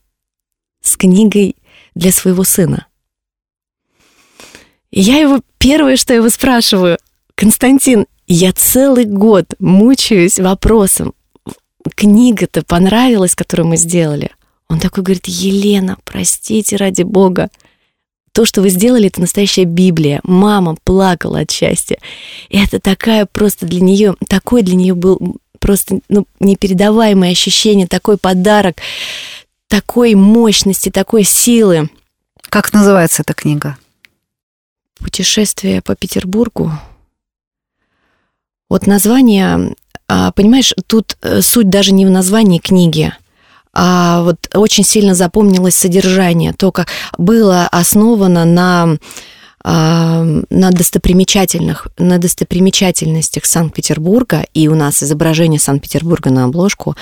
с 0.82 0.98
книгой 0.98 1.56
для 1.96 2.12
своего 2.12 2.44
сына. 2.44 2.88
И 4.92 5.02
я 5.02 5.20
его 5.20 5.40
первое, 5.58 5.96
что 5.96 6.14
я 6.14 6.18
его 6.18 6.30
спрашиваю, 6.30 7.00
Константин, 7.36 8.06
я 8.28 8.54
целый 8.54 9.06
год 9.06 9.46
мучаюсь 9.60 10.40
вопросом, 10.40 11.14
книга-то 11.96 12.64
понравилась, 12.64 13.36
которую 13.36 13.68
мы 13.68 13.78
сделали. 13.78 14.32
Он 14.74 14.80
такой 14.80 15.04
говорит, 15.04 15.28
Елена, 15.28 15.98
простите 16.04 16.78
ради 16.78 17.04
Бога, 17.04 17.50
то, 18.32 18.44
что 18.44 18.62
вы 18.62 18.70
сделали, 18.70 19.06
это 19.06 19.22
настоящая 19.22 19.66
Библия. 19.66 20.20
Мама 20.24 20.76
плакала 20.84 21.42
от 21.42 21.52
счастья. 21.52 22.00
И 22.50 22.58
это 22.58 22.80
такая 22.80 23.28
просто 23.28 23.68
для 23.68 23.82
нее, 23.82 24.16
такой 24.28 24.64
для 24.64 24.74
нее 24.74 24.96
был 24.96 25.38
просто 25.60 26.00
ну, 26.10 26.26
непередаваемое 26.40 27.32
ощущение, 27.32 27.86
такой 27.86 28.18
подарок, 28.18 28.78
такой 29.68 30.16
мощности, 30.16 30.90
такой 30.90 31.24
силы. 31.24 31.92
Как 32.50 32.74
называется 32.74 33.22
эта 33.22 33.36
книга? 33.36 33.78
Путешествие 34.98 35.84
по 35.84 35.96
Петербургу. 35.96 36.72
Вот 38.70 38.88
название, 38.88 39.76
а, 40.08 40.32
понимаешь, 40.32 40.74
тут 40.88 41.16
э, 41.22 41.44
суть 41.44 41.70
даже 41.70 41.94
не 41.94 42.08
в 42.08 42.10
названии 42.10 42.58
книги, 42.58 43.14
а 43.74 44.22
вот 44.22 44.38
очень 44.54 44.84
сильно 44.84 45.16
запомнилось 45.16 45.76
содержание, 45.76 46.54
то, 46.54 46.72
как 46.72 46.88
было 47.18 47.68
основано 47.72 48.46
на 48.46 48.98
а, 49.66 50.24
на 50.50 50.72
достопримечательных, 50.72 51.88
на 51.98 52.18
достопримечательностях 52.18 53.46
Санкт-Петербурга, 53.46 54.46
и 54.54 54.68
у 54.68 54.76
нас 54.76 55.02
изображение 55.02 55.60
Санкт-Петербурга 55.60 56.32
на 56.32 56.44
обложку, 56.44 56.98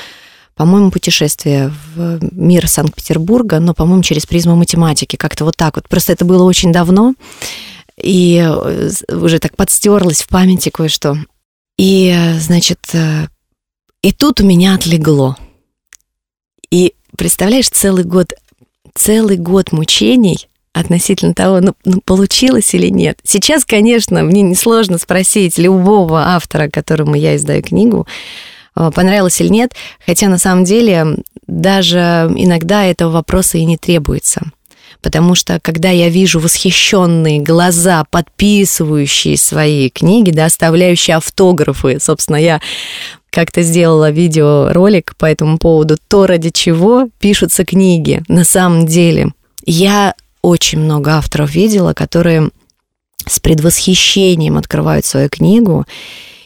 по-моему, 0.55 0.91
путешествие 0.91 1.73
в 1.95 2.19
мир 2.31 2.67
Санкт-Петербурга, 2.67 3.60
но, 3.60 3.73
по-моему, 3.73 4.03
через 4.03 4.27
призму 4.27 4.55
математики, 4.55 5.15
как-то 5.15 5.43
вот 5.43 5.57
так 5.57 5.75
вот. 5.75 5.89
Просто 5.89 6.13
это 6.13 6.23
было 6.23 6.43
очень 6.43 6.71
давно, 6.71 7.15
и 7.97 8.38
э, 8.38 8.89
уже 9.10 9.39
так 9.39 9.55
подстерлось 9.55 10.21
в 10.21 10.27
памяти 10.27 10.69
кое-что. 10.69 11.17
И, 11.79 12.15
значит, 12.38 12.79
э, 12.93 13.27
и 14.03 14.12
тут 14.12 14.39
у 14.39 14.45
меня 14.45 14.75
отлегло. 14.75 15.36
И 16.71 16.95
представляешь, 17.17 17.69
целый 17.69 18.03
год, 18.03 18.34
целый 18.95 19.38
год 19.38 19.71
мучений 19.71 20.47
относительно 20.73 21.34
того, 21.34 21.60
ну, 21.60 21.75
ну, 21.84 22.01
получилось 22.01 22.73
или 22.73 22.88
нет. 22.88 23.19
Сейчас, 23.23 23.65
конечно, 23.65 24.23
мне 24.23 24.41
несложно 24.41 24.97
спросить 24.97 25.57
любого 25.57 26.21
автора, 26.27 26.69
которому 26.69 27.15
я 27.15 27.36
издаю 27.36 27.62
книгу, 27.62 28.07
э, 28.75 28.89
понравилось 28.95 29.41
или 29.41 29.49
нет, 29.49 29.73
хотя 30.05 30.29
на 30.29 30.38
самом 30.38 30.63
деле 30.63 31.17
даже 31.45 32.31
иногда 32.36 32.86
этого 32.86 33.12
вопроса 33.12 33.57
и 33.57 33.65
не 33.65 33.77
требуется. 33.77 34.43
Потому 35.01 35.36
что 35.36 35.60
когда 35.62 35.89
я 35.89 36.10
вижу 36.10 36.39
восхищенные 36.39 37.41
глаза, 37.41 38.05
подписывающие 38.10 39.36
свои 39.36 39.89
книги, 39.89 40.31
да, 40.31 40.45
оставляющие 40.45 41.17
автографы, 41.17 41.97
собственно, 41.99 42.38
я 42.38 42.62
как-то 43.32 43.63
сделала 43.63 44.12
видеоролик 44.12 45.15
по 45.17 45.26
этому 45.26 45.58
поводу, 45.58 45.98
то, 46.08 46.28
ради 46.28 46.50
чего 46.50 47.08
пишутся 47.20 47.65
книги 47.65 48.22
на 48.28 48.44
самом 48.44 48.86
деле. 48.86 49.32
Я 49.65 50.13
очень 50.41 50.80
много 50.80 51.13
авторов 51.13 51.52
видела, 51.52 51.94
которые 51.94 52.50
с 53.28 53.39
предвосхищением 53.39 54.58
открывают 54.58 55.06
свою 55.06 55.30
книгу 55.30 55.86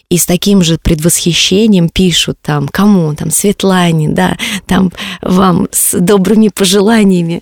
и 0.10 0.18
с 0.18 0.26
таким 0.26 0.62
же 0.62 0.78
предвосхищением 0.78 1.90
пишут 1.90 2.38
там 2.42 2.68
кому, 2.68 3.14
там 3.16 3.32
Светлане, 3.32 4.10
да, 4.10 4.38
там 4.68 4.92
вам 5.22 5.68
с 5.72 5.98
добрыми 6.00 6.50
пожеланиями. 6.50 7.42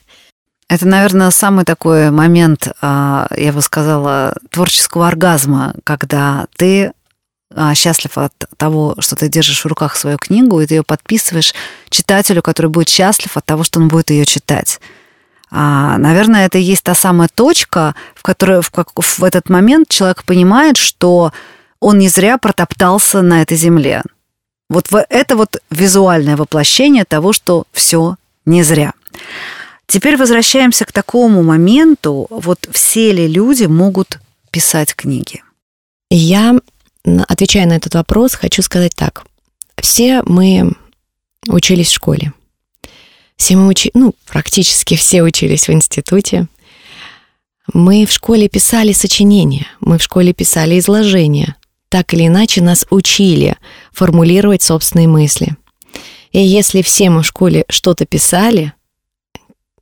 Это, 0.70 0.88
наверное, 0.88 1.30
самый 1.32 1.66
такой 1.66 2.10
момент, 2.10 2.70
а, 2.82 3.28
я 3.36 3.52
бы 3.52 3.62
сказала, 3.62 4.36
творческого 4.50 5.08
оргазма, 5.08 5.74
когда 5.84 6.48
ты 6.56 6.94
счастлив 7.76 8.18
от 8.18 8.34
того, 8.58 8.96
что 9.00 9.16
ты 9.16 9.28
держишь 9.30 9.64
в 9.64 9.68
руках 9.68 9.96
свою 9.96 10.18
книгу, 10.18 10.60
и 10.62 10.66
ты 10.66 10.76
ее 10.76 10.84
подписываешь 10.84 11.54
читателю, 11.90 12.42
который 12.42 12.68
будет 12.68 12.90
счастлив 12.90 13.36
от 13.38 13.46
того, 13.46 13.64
что 13.64 13.80
он 13.80 13.88
будет 13.88 14.10
ее 14.10 14.26
читать. 14.26 14.80
А, 15.52 15.98
наверное, 16.00 16.48
это 16.48 16.58
и 16.58 16.64
есть 16.64 16.84
та 16.84 16.96
самая 16.96 17.30
точка, 17.34 17.94
в 18.16 18.24
которой 18.24 18.62
в, 18.62 18.72
как, 18.72 18.90
в 18.96 19.24
этот 19.24 19.50
момент 19.50 19.88
человек 19.88 20.24
понимает, 20.24 20.78
что 20.78 21.32
он 21.80 22.00
не 22.00 22.10
зря 22.10 22.38
протоптался 22.38 23.22
на 23.22 23.42
этой 23.42 23.56
земле. 23.56 24.02
Вот 24.70 24.88
это 25.10 25.36
вот 25.36 25.62
визуальное 25.70 26.38
воплощение 26.38 27.06
того, 27.06 27.34
что 27.34 27.66
все 27.72 28.16
не 28.46 28.64
зря. 28.64 28.94
Теперь 29.86 30.18
возвращаемся 30.18 30.86
к 30.86 30.92
такому 30.92 31.44
моменту, 31.44 32.26
вот 32.30 32.68
все 32.72 33.12
ли 33.12 33.28
люди 33.28 33.66
могут 33.66 34.20
писать 34.50 34.96
книги? 34.96 35.44
Я 36.10 36.56
отвечая 37.04 37.66
на 37.66 37.74
этот 37.74 37.96
вопрос, 37.96 38.34
хочу 38.34 38.62
сказать 38.62 38.96
так. 38.96 39.26
Все 39.78 40.24
мы 40.26 40.74
учились 41.48 41.90
в 41.90 41.94
школе. 41.94 42.34
Все 43.36 43.56
мы 43.56 43.68
учились, 43.68 43.94
ну, 43.96 44.16
практически 44.26 44.96
все 44.96 45.24
учились 45.24 45.68
в 45.68 45.72
институте. 45.72 46.48
Мы 47.74 48.06
в 48.06 48.12
школе 48.12 48.50
писали 48.50 48.92
сочинения, 48.92 49.68
мы 49.80 49.98
в 49.98 50.04
школе 50.04 50.34
писали 50.34 50.80
изложения. 50.80 51.56
Так 51.90 52.14
или 52.14 52.28
иначе 52.28 52.62
нас 52.62 52.86
учили 52.90 53.56
формулировать 53.92 54.62
собственные 54.62 55.08
мысли. 55.08 55.56
И 56.32 56.40
если 56.40 56.82
все 56.82 57.10
мы 57.10 57.22
в 57.22 57.28
школе 57.28 57.66
что-то 57.70 58.06
писали, 58.06 58.74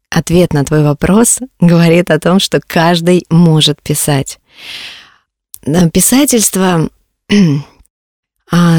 ответ 0.10 0.54
на 0.54 0.66
твой 0.66 0.84
вопрос 0.84 1.40
говорит 1.60 2.12
о 2.12 2.20
том, 2.20 2.40
что 2.40 2.60
каждый 2.66 3.26
может 3.30 3.82
писать. 3.82 4.40
Писательство 5.94 6.90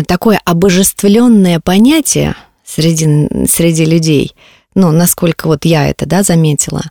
такое 0.07 0.41
обожествленное 0.45 1.61
понятие 1.61 2.35
среди, 2.65 3.47
среди 3.47 3.85
людей, 3.85 4.35
ну, 4.75 4.91
насколько 4.91 5.47
вот 5.47 5.65
я 5.65 5.89
это, 5.89 6.07
да, 6.07 6.23
заметила, 6.23 6.83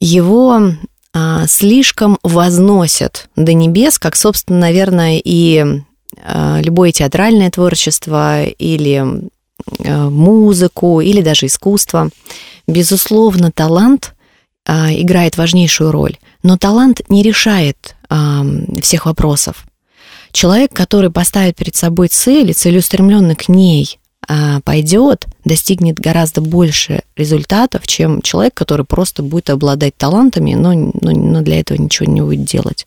его 0.00 0.72
а, 1.12 1.46
слишком 1.46 2.18
возносят 2.22 3.28
до 3.36 3.52
небес, 3.52 3.98
как, 3.98 4.16
собственно, 4.16 4.60
наверное, 4.60 5.20
и 5.22 5.82
а, 6.22 6.60
любое 6.62 6.92
театральное 6.92 7.50
творчество 7.50 8.44
или 8.44 9.30
а, 9.84 10.10
музыку, 10.10 11.00
или 11.00 11.20
даже 11.20 11.46
искусство. 11.46 12.10
Безусловно, 12.66 13.50
талант 13.50 14.14
а, 14.66 14.92
играет 14.92 15.36
важнейшую 15.36 15.90
роль, 15.90 16.16
но 16.42 16.56
талант 16.56 17.02
не 17.08 17.22
решает 17.22 17.96
а, 18.08 18.44
всех 18.80 19.06
вопросов. 19.06 19.64
Человек, 20.32 20.72
который 20.72 21.10
поставит 21.10 21.56
перед 21.56 21.76
собой 21.76 22.08
цель 22.08 22.50
и 22.50 22.54
целеустремленно 22.54 23.34
к 23.34 23.48
ней 23.48 23.98
а, 24.28 24.60
пойдет, 24.60 25.26
достигнет 25.44 25.98
гораздо 25.98 26.40
больше 26.40 27.02
результатов, 27.16 27.86
чем 27.86 28.22
человек, 28.22 28.54
который 28.54 28.84
просто 28.84 29.22
будет 29.22 29.50
обладать 29.50 29.96
талантами, 29.96 30.54
но, 30.54 30.72
но, 30.72 31.10
но 31.10 31.40
для 31.40 31.60
этого 31.60 31.78
ничего 31.78 32.10
не 32.10 32.20
будет 32.20 32.44
делать. 32.44 32.86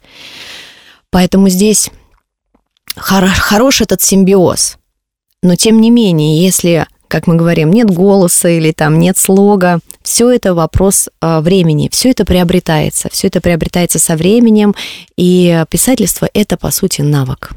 Поэтому 1.10 1.49
здесь 1.49 1.91
хорош, 2.95 3.32
хорош 3.32 3.82
этот 3.82 4.01
симбиоз. 4.01 4.77
Но 5.41 5.56
тем 5.56 5.82
не 5.82 5.91
менее, 5.91 6.41
если, 6.41 6.88
как 7.13 7.28
мы 7.28 7.36
говорим, 7.36 7.69
нет 7.69 7.91
голоса 7.91 8.49
или 8.49 8.71
там 8.71 8.97
нет 8.97 9.19
слога, 9.19 9.82
все 10.02 10.32
это 10.32 10.56
вопрос 10.56 11.10
э, 11.21 11.41
времени, 11.41 11.88
все 11.91 12.10
это 12.10 12.26
приобретается, 12.26 13.08
все 13.12 13.28
это 13.28 13.39
приобретается 13.39 13.99
со 13.99 14.15
временем, 14.15 14.73
и 15.15 15.63
писательство 15.69 16.28
это 16.34 16.58
по 16.58 16.71
сути 16.71 17.02
навык. 17.02 17.52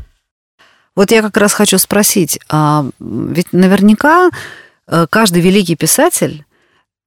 Вот 0.95 1.11
я 1.11 1.23
как 1.23 1.39
раз 1.39 1.55
хочу 1.55 1.79
спросить, 1.79 2.39
а 2.51 2.85
ведь 3.01 3.55
наверняка 3.55 4.29
э, 4.89 5.07
каждый 5.09 5.41
великий 5.41 5.75
писатель, 5.75 6.45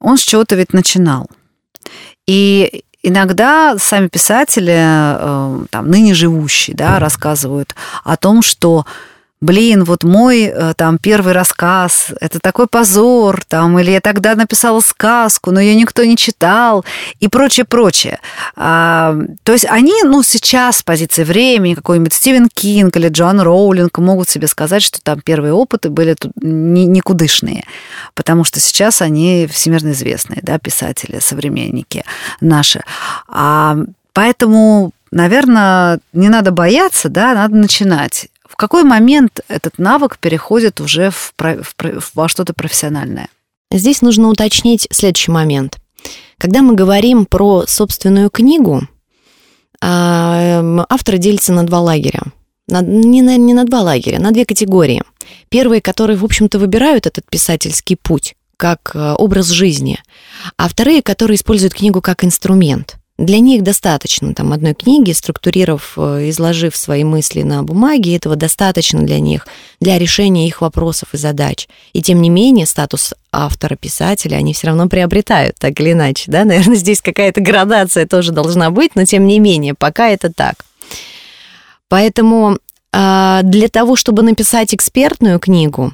он 0.02 0.18
с 0.18 0.22
чего-то 0.22 0.56
ведь 0.56 0.74
начинал. 0.74 1.28
И 2.26 2.84
иногда 3.04 3.76
сами 3.78 4.08
писатели, 4.08 4.76
э, 4.76 5.66
там, 5.70 5.88
ныне 5.88 6.16
живущие, 6.16 6.76
да, 6.76 6.98
рассказывают 6.98 7.76
о 8.04 8.18
том, 8.18 8.42
что 8.42 8.88
блин, 9.42 9.86
вот 9.86 10.04
мой 10.04 10.44
э, 10.44 10.74
там 10.76 10.98
первый 10.98 11.34
рассказ, 11.34 12.08
это 12.20 12.40
такой 12.40 12.68
позор, 12.68 13.42
там, 13.48 13.80
или 13.80 13.92
я 13.92 14.02
тогда 14.02 14.36
написала 14.36 14.82
сказку, 14.82 15.52
но 15.52 15.62
ее 15.62 15.76
никто 15.76 16.04
не 16.04 16.18
читал, 16.18 16.84
и 17.20 17.28
прочее, 17.30 17.66
прочее. 17.66 18.20
А, 18.56 19.16
то 19.44 19.54
есть 19.54 19.66
они, 19.66 20.04
ну, 20.04 20.24
сейчас 20.24 20.78
с 20.78 20.84
позиции 20.84 21.24
времени, 21.24 21.74
какой-нибудь 21.74 22.14
Стивен 22.14 22.50
Кинг 22.54 22.98
или 22.98 23.08
Джоан 23.08 23.40
Роулинг 23.40 23.98
могут 24.00 24.30
себе 24.30 24.48
сказать, 24.48 24.84
что 24.84 25.02
там 25.02 25.22
первые 25.22 25.54
опыты 25.54 25.90
были 25.90 26.16
тут 26.16 26.34
никудышные, 26.42 27.64
потому 28.16 28.44
что 28.44 28.60
сейчас 28.60 29.02
они 29.02 29.48
всемирно 29.50 29.92
известные, 29.92 30.42
да, 30.44 30.60
писатели, 30.60 31.20
современники 31.20 32.04
наши. 32.42 32.82
А, 33.30 33.78
поэтому 34.12 34.92
наверное, 35.12 36.00
не 36.14 36.30
надо 36.30 36.52
бояться, 36.52 37.10
да, 37.10 37.34
надо 37.34 37.56
начинать 37.56 38.28
какой 38.60 38.84
момент 38.84 39.40
этот 39.48 39.78
навык 39.78 40.20
переходит 40.20 40.82
уже 40.82 41.12
в, 41.12 41.34
в, 41.38 42.12
во 42.14 42.28
что-то 42.28 42.54
профессиональное? 42.54 43.30
Здесь 43.72 44.02
нужно 44.02 44.28
уточнить 44.28 44.88
следующий 44.92 45.32
момент. 45.32 45.78
Когда 46.38 46.62
мы 46.62 46.76
говорим 46.76 47.26
про 47.26 47.66
собственную 47.68 48.30
книгу, 48.30 48.82
а, 49.82 50.86
авторы 50.90 51.18
делятся 51.18 51.54
на 51.54 51.66
два 51.66 51.80
лагеря. 51.80 52.22
На, 52.68 52.82
не, 52.82 53.22
на, 53.22 53.38
не 53.38 53.54
на 53.54 53.64
два 53.64 53.82
лагеря, 53.82 54.20
на 54.20 54.32
две 54.32 54.46
категории. 54.46 55.04
Первые, 55.48 55.82
которые, 55.82 56.18
в 56.18 56.26
общем-то, 56.26 56.60
выбирают 56.60 57.08
этот 57.08 57.26
писательский 57.30 57.96
путь 57.96 58.36
как 58.58 58.92
э, 58.94 59.14
образ 59.18 59.48
жизни, 59.48 60.00
а 60.58 60.68
вторые, 60.68 61.02
которые 61.02 61.36
используют 61.36 61.74
книгу 61.74 62.02
как 62.02 62.26
инструмент. 62.26 62.98
Для 63.20 63.40
них 63.40 63.64
достаточно 63.64 64.34
там 64.34 64.54
одной 64.54 64.74
книги, 64.74 65.12
структурировав, 65.12 65.96
э, 65.98 66.30
изложив 66.30 66.74
свои 66.74 67.04
мысли 67.04 67.42
на 67.42 67.64
бумаге, 67.64 68.16
этого 68.16 68.38
достаточно 68.38 69.02
для 69.02 69.20
них, 69.20 69.46
для 69.82 70.00
решения 70.00 70.48
их 70.48 70.62
вопросов 70.62 71.10
и 71.12 71.18
задач. 71.18 71.68
И 71.92 72.02
тем 72.02 72.22
не 72.22 72.30
менее 72.30 72.66
статус 72.66 73.14
автора, 73.34 73.76
писателя 73.76 74.38
они 74.38 74.54
все 74.54 74.68
равно 74.68 74.88
приобретают, 74.88 75.58
так 75.60 75.78
или 75.82 75.92
иначе. 75.92 76.32
Да? 76.32 76.46
Наверное, 76.46 76.76
здесь 76.78 77.02
какая-то 77.02 77.42
градация 77.42 78.08
тоже 78.08 78.32
должна 78.32 78.72
быть, 78.72 78.96
но 78.96 79.04
тем 79.04 79.28
не 79.28 79.40
менее, 79.40 79.74
пока 79.74 80.08
это 80.08 80.32
так. 80.32 80.64
Поэтому 81.90 82.58
а, 82.94 83.42
для 83.44 83.68
того, 83.68 83.98
чтобы 83.98 84.24
написать 84.24 84.74
экспертную 84.74 85.40
книгу, 85.40 85.94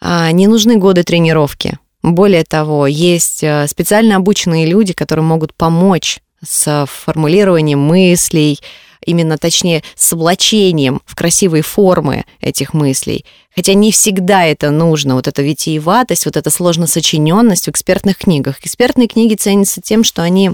а, 0.00 0.30
не 0.30 0.46
нужны 0.46 0.76
годы 0.76 1.02
тренировки. 1.02 1.80
Более 2.04 2.44
того, 2.44 2.86
есть 2.86 3.42
э, 3.42 3.66
специально 3.66 4.14
обученные 4.14 4.64
люди, 4.64 4.92
которые 4.92 5.24
могут 5.24 5.52
помочь 5.52 6.20
с 6.44 6.86
формулированием 6.86 7.78
мыслей, 7.78 8.58
именно 9.06 9.38
точнее 9.38 9.82
с 9.94 10.12
облачением 10.12 11.00
в 11.06 11.14
красивые 11.14 11.62
формы 11.62 12.24
этих 12.40 12.74
мыслей. 12.74 13.24
Хотя 13.54 13.72
не 13.74 13.92
всегда 13.92 14.44
это 14.44 14.70
нужно, 14.70 15.14
вот 15.14 15.28
эта 15.28 15.42
витиеватость, 15.42 16.26
вот 16.26 16.36
эта 16.36 16.50
сложносочиненность 16.50 17.66
в 17.66 17.70
экспертных 17.70 18.18
книгах. 18.18 18.58
Экспертные 18.60 19.08
книги 19.08 19.34
ценятся 19.34 19.80
тем, 19.80 20.04
что 20.04 20.22
они 20.22 20.52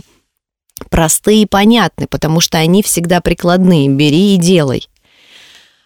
простые 0.91 1.43
и 1.43 1.47
понятны, 1.47 2.07
потому 2.07 2.41
что 2.41 2.59
они 2.59 2.83
всегда 2.83 3.21
прикладные, 3.21 3.89
бери 3.89 4.35
и 4.35 4.39
делай. 4.39 4.89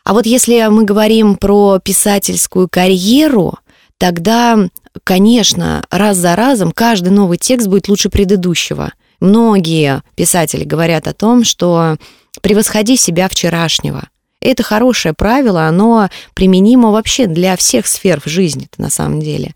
А 0.05 0.13
вот 0.13 0.27
если 0.27 0.67
мы 0.69 0.85
говорим 0.85 1.37
про 1.37 1.79
писательскую 1.79 2.69
карьеру, 2.69 3.59
тогда, 3.99 4.69
конечно, 5.05 5.85
раз 5.91 6.17
за 6.17 6.37
разом 6.37 6.71
каждый 6.71 7.11
новый 7.11 7.39
текст 7.39 7.67
будет 7.69 7.89
лучше 7.89 8.09
предыдущего– 8.09 8.93
Многие 9.21 10.03
писатели 10.15 10.65
говорят 10.65 11.09
о 11.09 11.15
том, 11.15 11.45
что 11.45 11.97
превосходи 12.43 12.97
себя 12.97 13.29
вчерашнего. 13.29 14.09
Это 14.41 14.63
хорошее 14.63 15.15
правило, 15.15 15.67
оно 15.67 16.09
применимо 16.35 16.91
вообще 16.91 17.27
для 17.27 17.57
всех 17.57 17.87
сфер 17.87 18.21
в 18.21 18.27
жизни 18.27 18.69
на 18.79 18.91
самом 18.91 19.21
деле. 19.21 19.55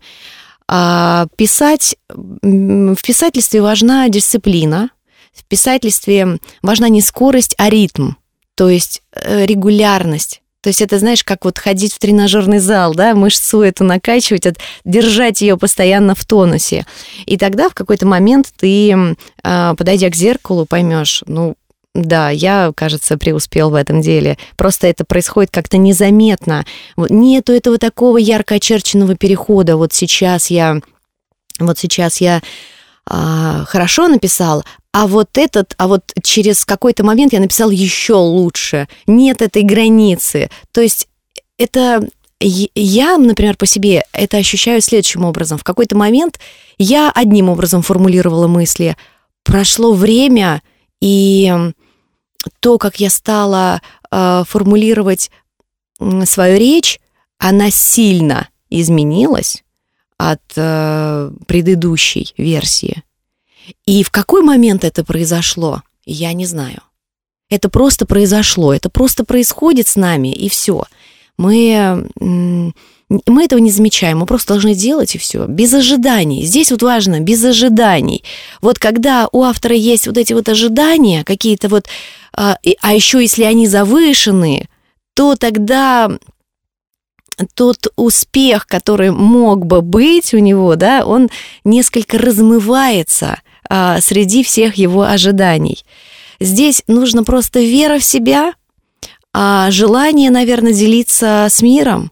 А 0.67 1.27
писать, 1.35 1.95
в 2.09 3.01
писательстве 3.01 3.61
важна 3.61 4.09
дисциплина, 4.09 4.89
в 5.33 5.45
писательстве 5.45 6.39
важна 6.61 6.89
не 6.89 7.01
скорость, 7.01 7.55
а 7.57 7.69
ритм, 7.69 8.11
то 8.55 8.69
есть 8.69 9.01
э, 9.13 9.45
регулярность. 9.45 10.40
То 10.61 10.69
есть 10.69 10.81
это, 10.81 10.99
знаешь, 10.99 11.23
как 11.23 11.45
вот 11.45 11.57
ходить 11.57 11.93
в 11.93 11.99
тренажерный 11.99 12.59
зал, 12.59 12.93
да, 12.93 13.15
мышцу 13.15 13.61
эту 13.61 13.83
накачивать, 13.83 14.45
от, 14.45 14.57
держать 14.85 15.41
ее 15.41 15.57
постоянно 15.57 16.13
в 16.13 16.23
тонусе. 16.25 16.85
И 17.25 17.37
тогда 17.37 17.69
в 17.69 17.73
какой-то 17.73 18.05
момент 18.05 18.51
ты, 18.57 19.15
а, 19.43 19.73
подойдя 19.75 20.09
к 20.09 20.15
зеркалу, 20.15 20.65
поймешь, 20.65 21.23
ну, 21.25 21.55
да, 21.93 22.29
я, 22.29 22.71
кажется, 22.73 23.17
преуспел 23.17 23.71
в 23.71 23.75
этом 23.75 24.01
деле. 24.01 24.37
Просто 24.55 24.87
это 24.87 25.03
происходит 25.03 25.51
как-то 25.51 25.77
незаметно. 25.77 26.65
Нету 26.95 27.51
этого 27.51 27.77
такого 27.77 28.17
ярко 28.17 28.55
очерченного 28.55 29.15
перехода. 29.15 29.75
Вот 29.75 29.91
сейчас 29.91 30.49
я, 30.49 30.79
вот 31.59 31.79
сейчас 31.79 32.21
я 32.21 32.41
а, 33.05 33.65
хорошо 33.65 34.07
написал, 34.07 34.63
а 34.93 35.07
вот 35.07 35.37
этот, 35.37 35.73
а 35.77 35.87
вот 35.87 36.13
через 36.21 36.65
какой-то 36.65 37.03
момент 37.03 37.33
я 37.33 37.39
написал 37.39 37.69
еще 37.69 38.15
лучше. 38.15 38.87
Нет 39.07 39.41
этой 39.41 39.63
границы. 39.63 40.49
То 40.71 40.81
есть 40.81 41.07
это 41.57 42.07
я, 42.39 43.17
например, 43.17 43.55
по 43.55 43.65
себе 43.65 44.03
это 44.13 44.37
ощущаю 44.37 44.81
следующим 44.81 45.23
образом. 45.23 45.57
В 45.57 45.63
какой-то 45.63 45.95
момент 45.95 46.39
я 46.77 47.11
одним 47.11 47.49
образом 47.49 47.83
формулировала 47.83 48.47
мысли. 48.47 48.97
Прошло 49.43 49.93
время, 49.93 50.61
и 50.99 51.53
то, 52.59 52.77
как 52.77 52.99
я 52.99 53.09
стала 53.09 53.81
э, 54.11 54.43
формулировать 54.47 55.29
свою 56.25 56.57
речь, 56.57 56.99
она 57.37 57.69
сильно 57.69 58.49
изменилась 58.69 59.63
от 60.17 60.41
э, 60.55 61.31
предыдущей 61.47 62.33
версии. 62.37 63.03
И 63.85 64.03
в 64.03 64.11
какой 64.11 64.41
момент 64.41 64.83
это 64.83 65.03
произошло, 65.03 65.81
я 66.05 66.33
не 66.33 66.45
знаю. 66.45 66.81
Это 67.49 67.69
просто 67.69 68.05
произошло, 68.05 68.73
это 68.73 68.89
просто 68.89 69.25
происходит 69.25 69.87
с 69.87 69.95
нами, 69.95 70.33
и 70.33 70.47
все. 70.47 70.85
Мы, 71.37 72.07
мы 72.19 73.43
этого 73.43 73.59
не 73.59 73.71
замечаем, 73.71 74.19
мы 74.19 74.25
просто 74.25 74.53
должны 74.53 74.73
делать, 74.73 75.15
и 75.15 75.17
все. 75.17 75.45
Без 75.47 75.73
ожиданий. 75.73 76.45
Здесь 76.45 76.71
вот 76.71 76.81
важно, 76.81 77.19
без 77.19 77.43
ожиданий. 77.43 78.23
Вот 78.61 78.79
когда 78.79 79.27
у 79.31 79.43
автора 79.43 79.75
есть 79.75 80.07
вот 80.07 80.17
эти 80.17 80.33
вот 80.33 80.47
ожидания, 80.47 81.23
какие-то 81.25 81.67
вот, 81.67 81.87
а, 82.33 82.57
а 82.81 82.93
еще 82.93 83.21
если 83.21 83.43
они 83.43 83.67
завышены, 83.67 84.69
то 85.13 85.35
тогда 85.35 86.09
тот 87.53 87.87
успех, 87.95 88.67
который 88.67 89.11
мог 89.11 89.65
бы 89.65 89.81
быть 89.81 90.33
у 90.33 90.37
него, 90.37 90.75
да, 90.75 91.05
он 91.05 91.29
несколько 91.63 92.17
размывается 92.17 93.41
а, 93.73 94.01
среди 94.01 94.43
всех 94.43 94.75
его 94.75 95.03
ожиданий. 95.03 95.85
Здесь 96.41 96.83
нужно 96.87 97.23
просто 97.23 97.61
вера 97.61 97.99
в 97.99 98.03
себя, 98.03 98.53
а 99.33 99.71
желание, 99.71 100.29
наверное, 100.29 100.73
делиться 100.73 101.47
с 101.49 101.61
миром, 101.61 102.11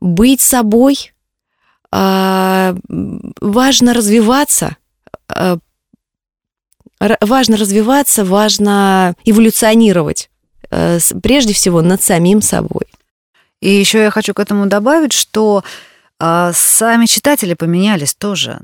быть 0.00 0.40
собой. 0.40 1.12
А, 1.90 2.76
важно 3.40 3.92
развиваться, 3.92 4.76
а, 5.26 5.58
важно 7.00 7.56
развиваться, 7.56 8.24
важно 8.24 9.16
эволюционировать, 9.24 10.30
а, 10.70 10.98
прежде 11.20 11.54
всего 11.54 11.82
над 11.82 12.04
самим 12.04 12.40
собой. 12.40 12.86
И 13.60 13.68
еще 13.68 13.98
я 13.98 14.10
хочу 14.12 14.32
к 14.32 14.38
этому 14.38 14.66
добавить, 14.66 15.12
что 15.12 15.64
а, 16.20 16.52
сами 16.54 17.06
читатели 17.06 17.54
поменялись 17.54 18.14
тоже. 18.14 18.60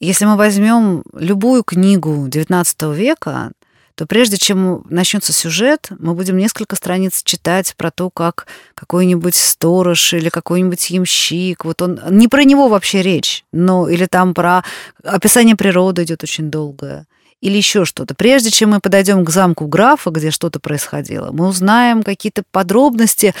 Если 0.00 0.26
мы 0.26 0.36
возьмем 0.36 1.02
любую 1.14 1.64
книгу 1.64 2.26
XIX 2.28 2.94
века, 2.94 3.52
то 3.94 4.04
прежде 4.06 4.36
чем 4.36 4.84
начнется 4.90 5.32
сюжет, 5.32 5.88
мы 5.98 6.12
будем 6.12 6.36
несколько 6.36 6.76
страниц 6.76 7.22
читать 7.24 7.74
про 7.76 7.90
то, 7.90 8.10
как 8.10 8.46
какой-нибудь 8.74 9.34
сторож 9.34 10.12
или 10.12 10.28
какой-нибудь 10.28 10.90
ямщик, 10.90 11.64
вот 11.64 11.80
он, 11.80 11.98
не 12.10 12.28
про 12.28 12.44
него 12.44 12.68
вообще 12.68 13.00
речь, 13.00 13.44
но 13.52 13.88
или 13.88 14.04
там 14.04 14.34
про 14.34 14.64
описание 15.02 15.56
природы 15.56 16.02
идет 16.02 16.22
очень 16.22 16.50
долгое 16.50 17.06
или 17.40 17.56
еще 17.56 17.86
что-то. 17.86 18.14
Прежде 18.14 18.50
чем 18.50 18.70
мы 18.70 18.80
подойдем 18.80 19.24
к 19.24 19.30
замку 19.30 19.66
графа, 19.66 20.10
где 20.10 20.30
что-то 20.30 20.60
происходило, 20.60 21.32
мы 21.32 21.48
узнаем 21.48 22.02
какие-то 22.02 22.42
подробности 22.50 23.34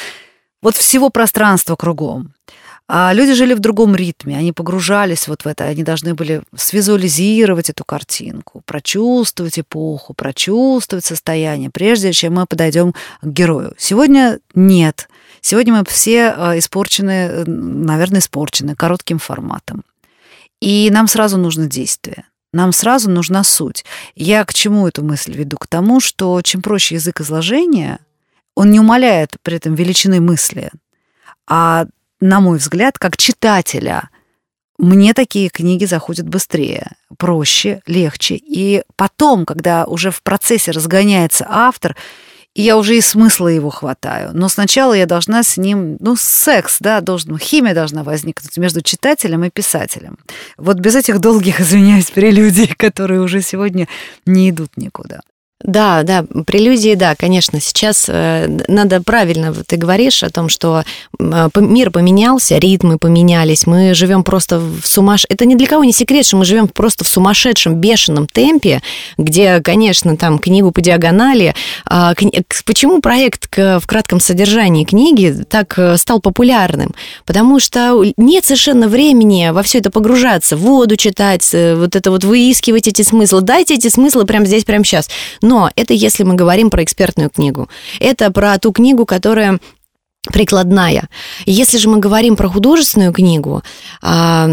вот 0.62 0.76
всего 0.76 1.10
пространства 1.10 1.76
кругом. 1.76 2.32
А 2.88 3.12
люди 3.12 3.34
жили 3.34 3.54
в 3.54 3.58
другом 3.58 3.96
ритме, 3.96 4.38
они 4.38 4.52
погружались 4.52 5.26
вот 5.26 5.44
в 5.44 5.48
это, 5.48 5.64
они 5.64 5.82
должны 5.82 6.14
были 6.14 6.42
свизуализировать 6.56 7.68
эту 7.68 7.84
картинку, 7.84 8.62
прочувствовать 8.64 9.58
эпоху, 9.58 10.14
прочувствовать 10.14 11.04
состояние, 11.04 11.70
прежде 11.70 12.12
чем 12.12 12.34
мы 12.34 12.46
подойдем 12.46 12.92
к 12.92 13.26
герою. 13.26 13.74
Сегодня 13.76 14.38
нет. 14.54 15.08
Сегодня 15.40 15.74
мы 15.74 15.84
все 15.84 16.28
а, 16.28 16.58
испорчены, 16.58 17.44
наверное, 17.44 18.20
испорчены 18.20 18.76
коротким 18.76 19.18
форматом. 19.18 19.82
И 20.60 20.88
нам 20.92 21.08
сразу 21.08 21.38
нужно 21.38 21.66
действие. 21.66 22.24
Нам 22.52 22.72
сразу 22.72 23.10
нужна 23.10 23.42
суть. 23.42 23.84
Я 24.14 24.44
к 24.44 24.54
чему 24.54 24.86
эту 24.86 25.02
мысль 25.02 25.32
веду? 25.32 25.56
К 25.56 25.66
тому, 25.66 26.00
что 26.00 26.40
чем 26.42 26.62
проще 26.62 26.94
язык 26.94 27.20
изложения, 27.20 27.98
он 28.54 28.70
не 28.70 28.78
умаляет 28.78 29.36
при 29.42 29.56
этом 29.56 29.74
величины 29.74 30.20
мысли, 30.20 30.70
а 31.48 31.86
на 32.20 32.40
мой 32.40 32.58
взгляд, 32.58 32.98
как 32.98 33.16
читателя, 33.16 34.10
мне 34.78 35.14
такие 35.14 35.48
книги 35.48 35.84
заходят 35.84 36.28
быстрее, 36.28 36.92
проще, 37.16 37.80
легче. 37.86 38.36
И 38.36 38.82
потом, 38.96 39.46
когда 39.46 39.86
уже 39.86 40.10
в 40.10 40.22
процессе 40.22 40.70
разгоняется 40.70 41.46
автор, 41.48 41.96
и 42.54 42.62
я 42.62 42.78
уже 42.78 42.96
и 42.96 43.02
смысла 43.02 43.48
его 43.48 43.68
хватаю. 43.68 44.30
Но 44.32 44.48
сначала 44.48 44.94
я 44.94 45.04
должна 45.04 45.42
с 45.42 45.58
ним, 45.58 45.98
ну, 46.00 46.16
секс, 46.16 46.78
да, 46.80 47.02
должен, 47.02 47.38
химия 47.38 47.74
должна 47.74 48.02
возникнуть 48.02 48.56
между 48.56 48.80
читателем 48.80 49.44
и 49.44 49.50
писателем. 49.50 50.18
Вот 50.56 50.78
без 50.78 50.94
этих 50.94 51.20
долгих, 51.20 51.60
извиняюсь, 51.60 52.10
прелюдий, 52.10 52.74
которые 52.74 53.20
уже 53.20 53.42
сегодня 53.42 53.88
не 54.24 54.50
идут 54.50 54.76
никуда. 54.76 55.20
Да, 55.62 56.02
да, 56.02 56.22
прелюдии, 56.46 56.94
да, 56.94 57.14
конечно. 57.14 57.60
Сейчас 57.60 58.06
э, 58.08 58.46
надо 58.68 59.02
правильно, 59.02 59.54
ты 59.66 59.76
говоришь 59.76 60.22
о 60.22 60.28
том, 60.28 60.50
что 60.50 60.84
э, 61.18 61.48
мир 61.56 61.90
поменялся, 61.90 62.58
ритмы 62.58 62.98
поменялись, 62.98 63.66
мы 63.66 63.94
живем 63.94 64.22
просто 64.22 64.58
в 64.58 64.86
сумаш... 64.86 65.24
Это 65.30 65.46
ни 65.46 65.54
для 65.54 65.66
кого 65.66 65.82
не 65.82 65.94
секрет, 65.94 66.26
что 66.26 66.36
мы 66.36 66.44
живем 66.44 66.68
просто 66.68 67.04
в 67.04 67.08
сумасшедшем, 67.08 67.76
бешеном 67.76 68.26
темпе, 68.26 68.82
где, 69.16 69.60
конечно, 69.62 70.18
там 70.18 70.38
книгу 70.38 70.72
по 70.72 70.82
диагонали. 70.82 71.54
Кни... 72.16 72.44
Почему 72.66 73.00
проект 73.00 73.48
в 73.56 73.82
кратком 73.86 74.20
содержании 74.20 74.84
книги 74.84 75.34
так 75.48 75.78
э, 75.78 75.96
стал 75.96 76.20
популярным? 76.20 76.94
Потому 77.24 77.60
что 77.60 78.04
нет 78.18 78.44
совершенно 78.44 78.88
времени 78.88 79.48
во 79.52 79.62
все 79.62 79.78
это 79.78 79.90
погружаться, 79.90 80.58
воду 80.58 80.96
читать, 80.96 81.50
вот 81.50 81.96
это 81.96 82.10
вот 82.10 82.24
выискивать 82.24 82.88
эти 82.88 83.00
смыслы. 83.00 83.40
Дайте 83.40 83.74
эти 83.74 83.88
смыслы 83.88 84.26
прямо 84.26 84.44
здесь, 84.44 84.64
прямо 84.64 84.84
сейчас. 84.84 85.08
Но 85.46 85.70
это 85.76 85.94
если 85.94 86.24
мы 86.24 86.34
говорим 86.34 86.70
про 86.70 86.82
экспертную 86.82 87.30
книгу. 87.30 87.68
Это 88.00 88.32
про 88.32 88.58
ту 88.58 88.72
книгу, 88.72 89.06
которая 89.06 89.60
прикладная. 90.32 91.08
Если 91.44 91.78
же 91.78 91.88
мы 91.88 91.98
говорим 91.98 92.34
про 92.34 92.48
художественную 92.48 93.12
книгу, 93.12 93.62
а, 94.02 94.48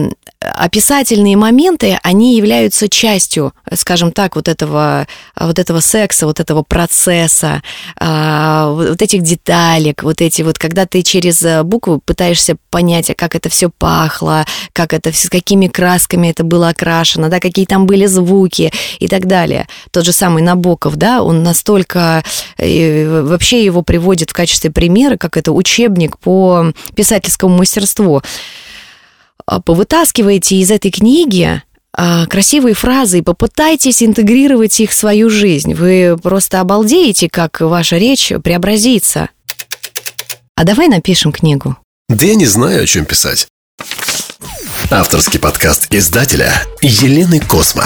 описательные 0.56 1.38
моменты, 1.38 2.00
они 2.04 2.36
являются 2.36 2.90
частью, 2.90 3.54
скажем 3.74 4.12
так, 4.12 4.36
вот 4.36 4.48
этого, 4.48 5.08
вот 5.40 5.60
этого 5.60 5.80
секса, 5.80 6.26
вот 6.26 6.40
этого 6.40 6.64
процесса, 6.64 7.62
а, 8.00 8.70
вот 8.72 9.02
этих 9.02 9.22
деталек, 9.22 10.04
вот 10.04 10.22
эти 10.22 10.42
вот, 10.42 10.58
когда 10.58 10.86
ты 10.86 11.02
через 11.02 11.64
букву 11.64 12.02
пытаешься 12.04 12.58
понять, 12.70 13.10
а 13.10 13.16
как 13.16 13.36
это 13.36 13.50
все 13.50 13.70
пахло, 13.70 14.46
как 14.74 14.94
это, 14.94 15.12
с 15.14 15.30
какими 15.30 15.68
красками 15.68 16.30
это 16.30 16.44
было 16.44 16.70
окрашено, 16.70 17.30
да, 17.30 17.40
какие 17.40 17.66
там 17.66 17.86
были 17.86 18.06
звуки 18.06 18.72
и 19.00 19.08
так 19.08 19.26
далее. 19.28 19.68
Тот 19.92 20.06
же 20.06 20.12
самый 20.12 20.44
Набоков, 20.44 20.96
да, 20.96 21.24
он 21.24 21.44
настолько, 21.44 22.24
э, 22.58 23.22
вообще 23.24 23.64
его 23.64 23.82
приводит 23.82 24.32
в 24.32 24.34
качестве 24.34 24.72
примера, 24.72 25.18
как 25.18 25.38
это 25.38 25.52
учебник 25.52 26.18
по 26.18 26.74
писательскому 26.96 27.58
мастерству. 27.58 28.22
А, 29.46 29.62
повытаскивайте 29.62 30.58
из 30.58 30.72
этой 30.72 30.92
книги 30.92 31.62
а, 31.96 32.26
красивые 32.26 32.74
фразы 32.74 33.20
и 33.20 33.22
попытайтесь 33.22 34.02
интегрировать 34.02 34.80
их 34.80 34.92
в 34.92 34.96
свою 34.96 35.30
жизнь. 35.30 35.74
Вы 35.74 36.18
просто 36.22 36.60
обалдеете, 36.60 37.30
как 37.30 37.62
ваша 37.62 37.98
речь 37.98 38.32
преобразится. 38.44 39.30
А 40.56 40.64
давай 40.64 40.88
напишем 40.88 41.32
книгу. 41.32 41.78
Да 42.10 42.26
я 42.26 42.36
не 42.36 42.46
знаю, 42.46 42.84
о 42.84 42.88
чем 42.88 43.06
писать. 43.06 43.48
Авторский 44.90 45.40
подкаст 45.40 45.94
издателя 45.94 46.64
Елены 46.82 47.40
Космо. 47.40 47.86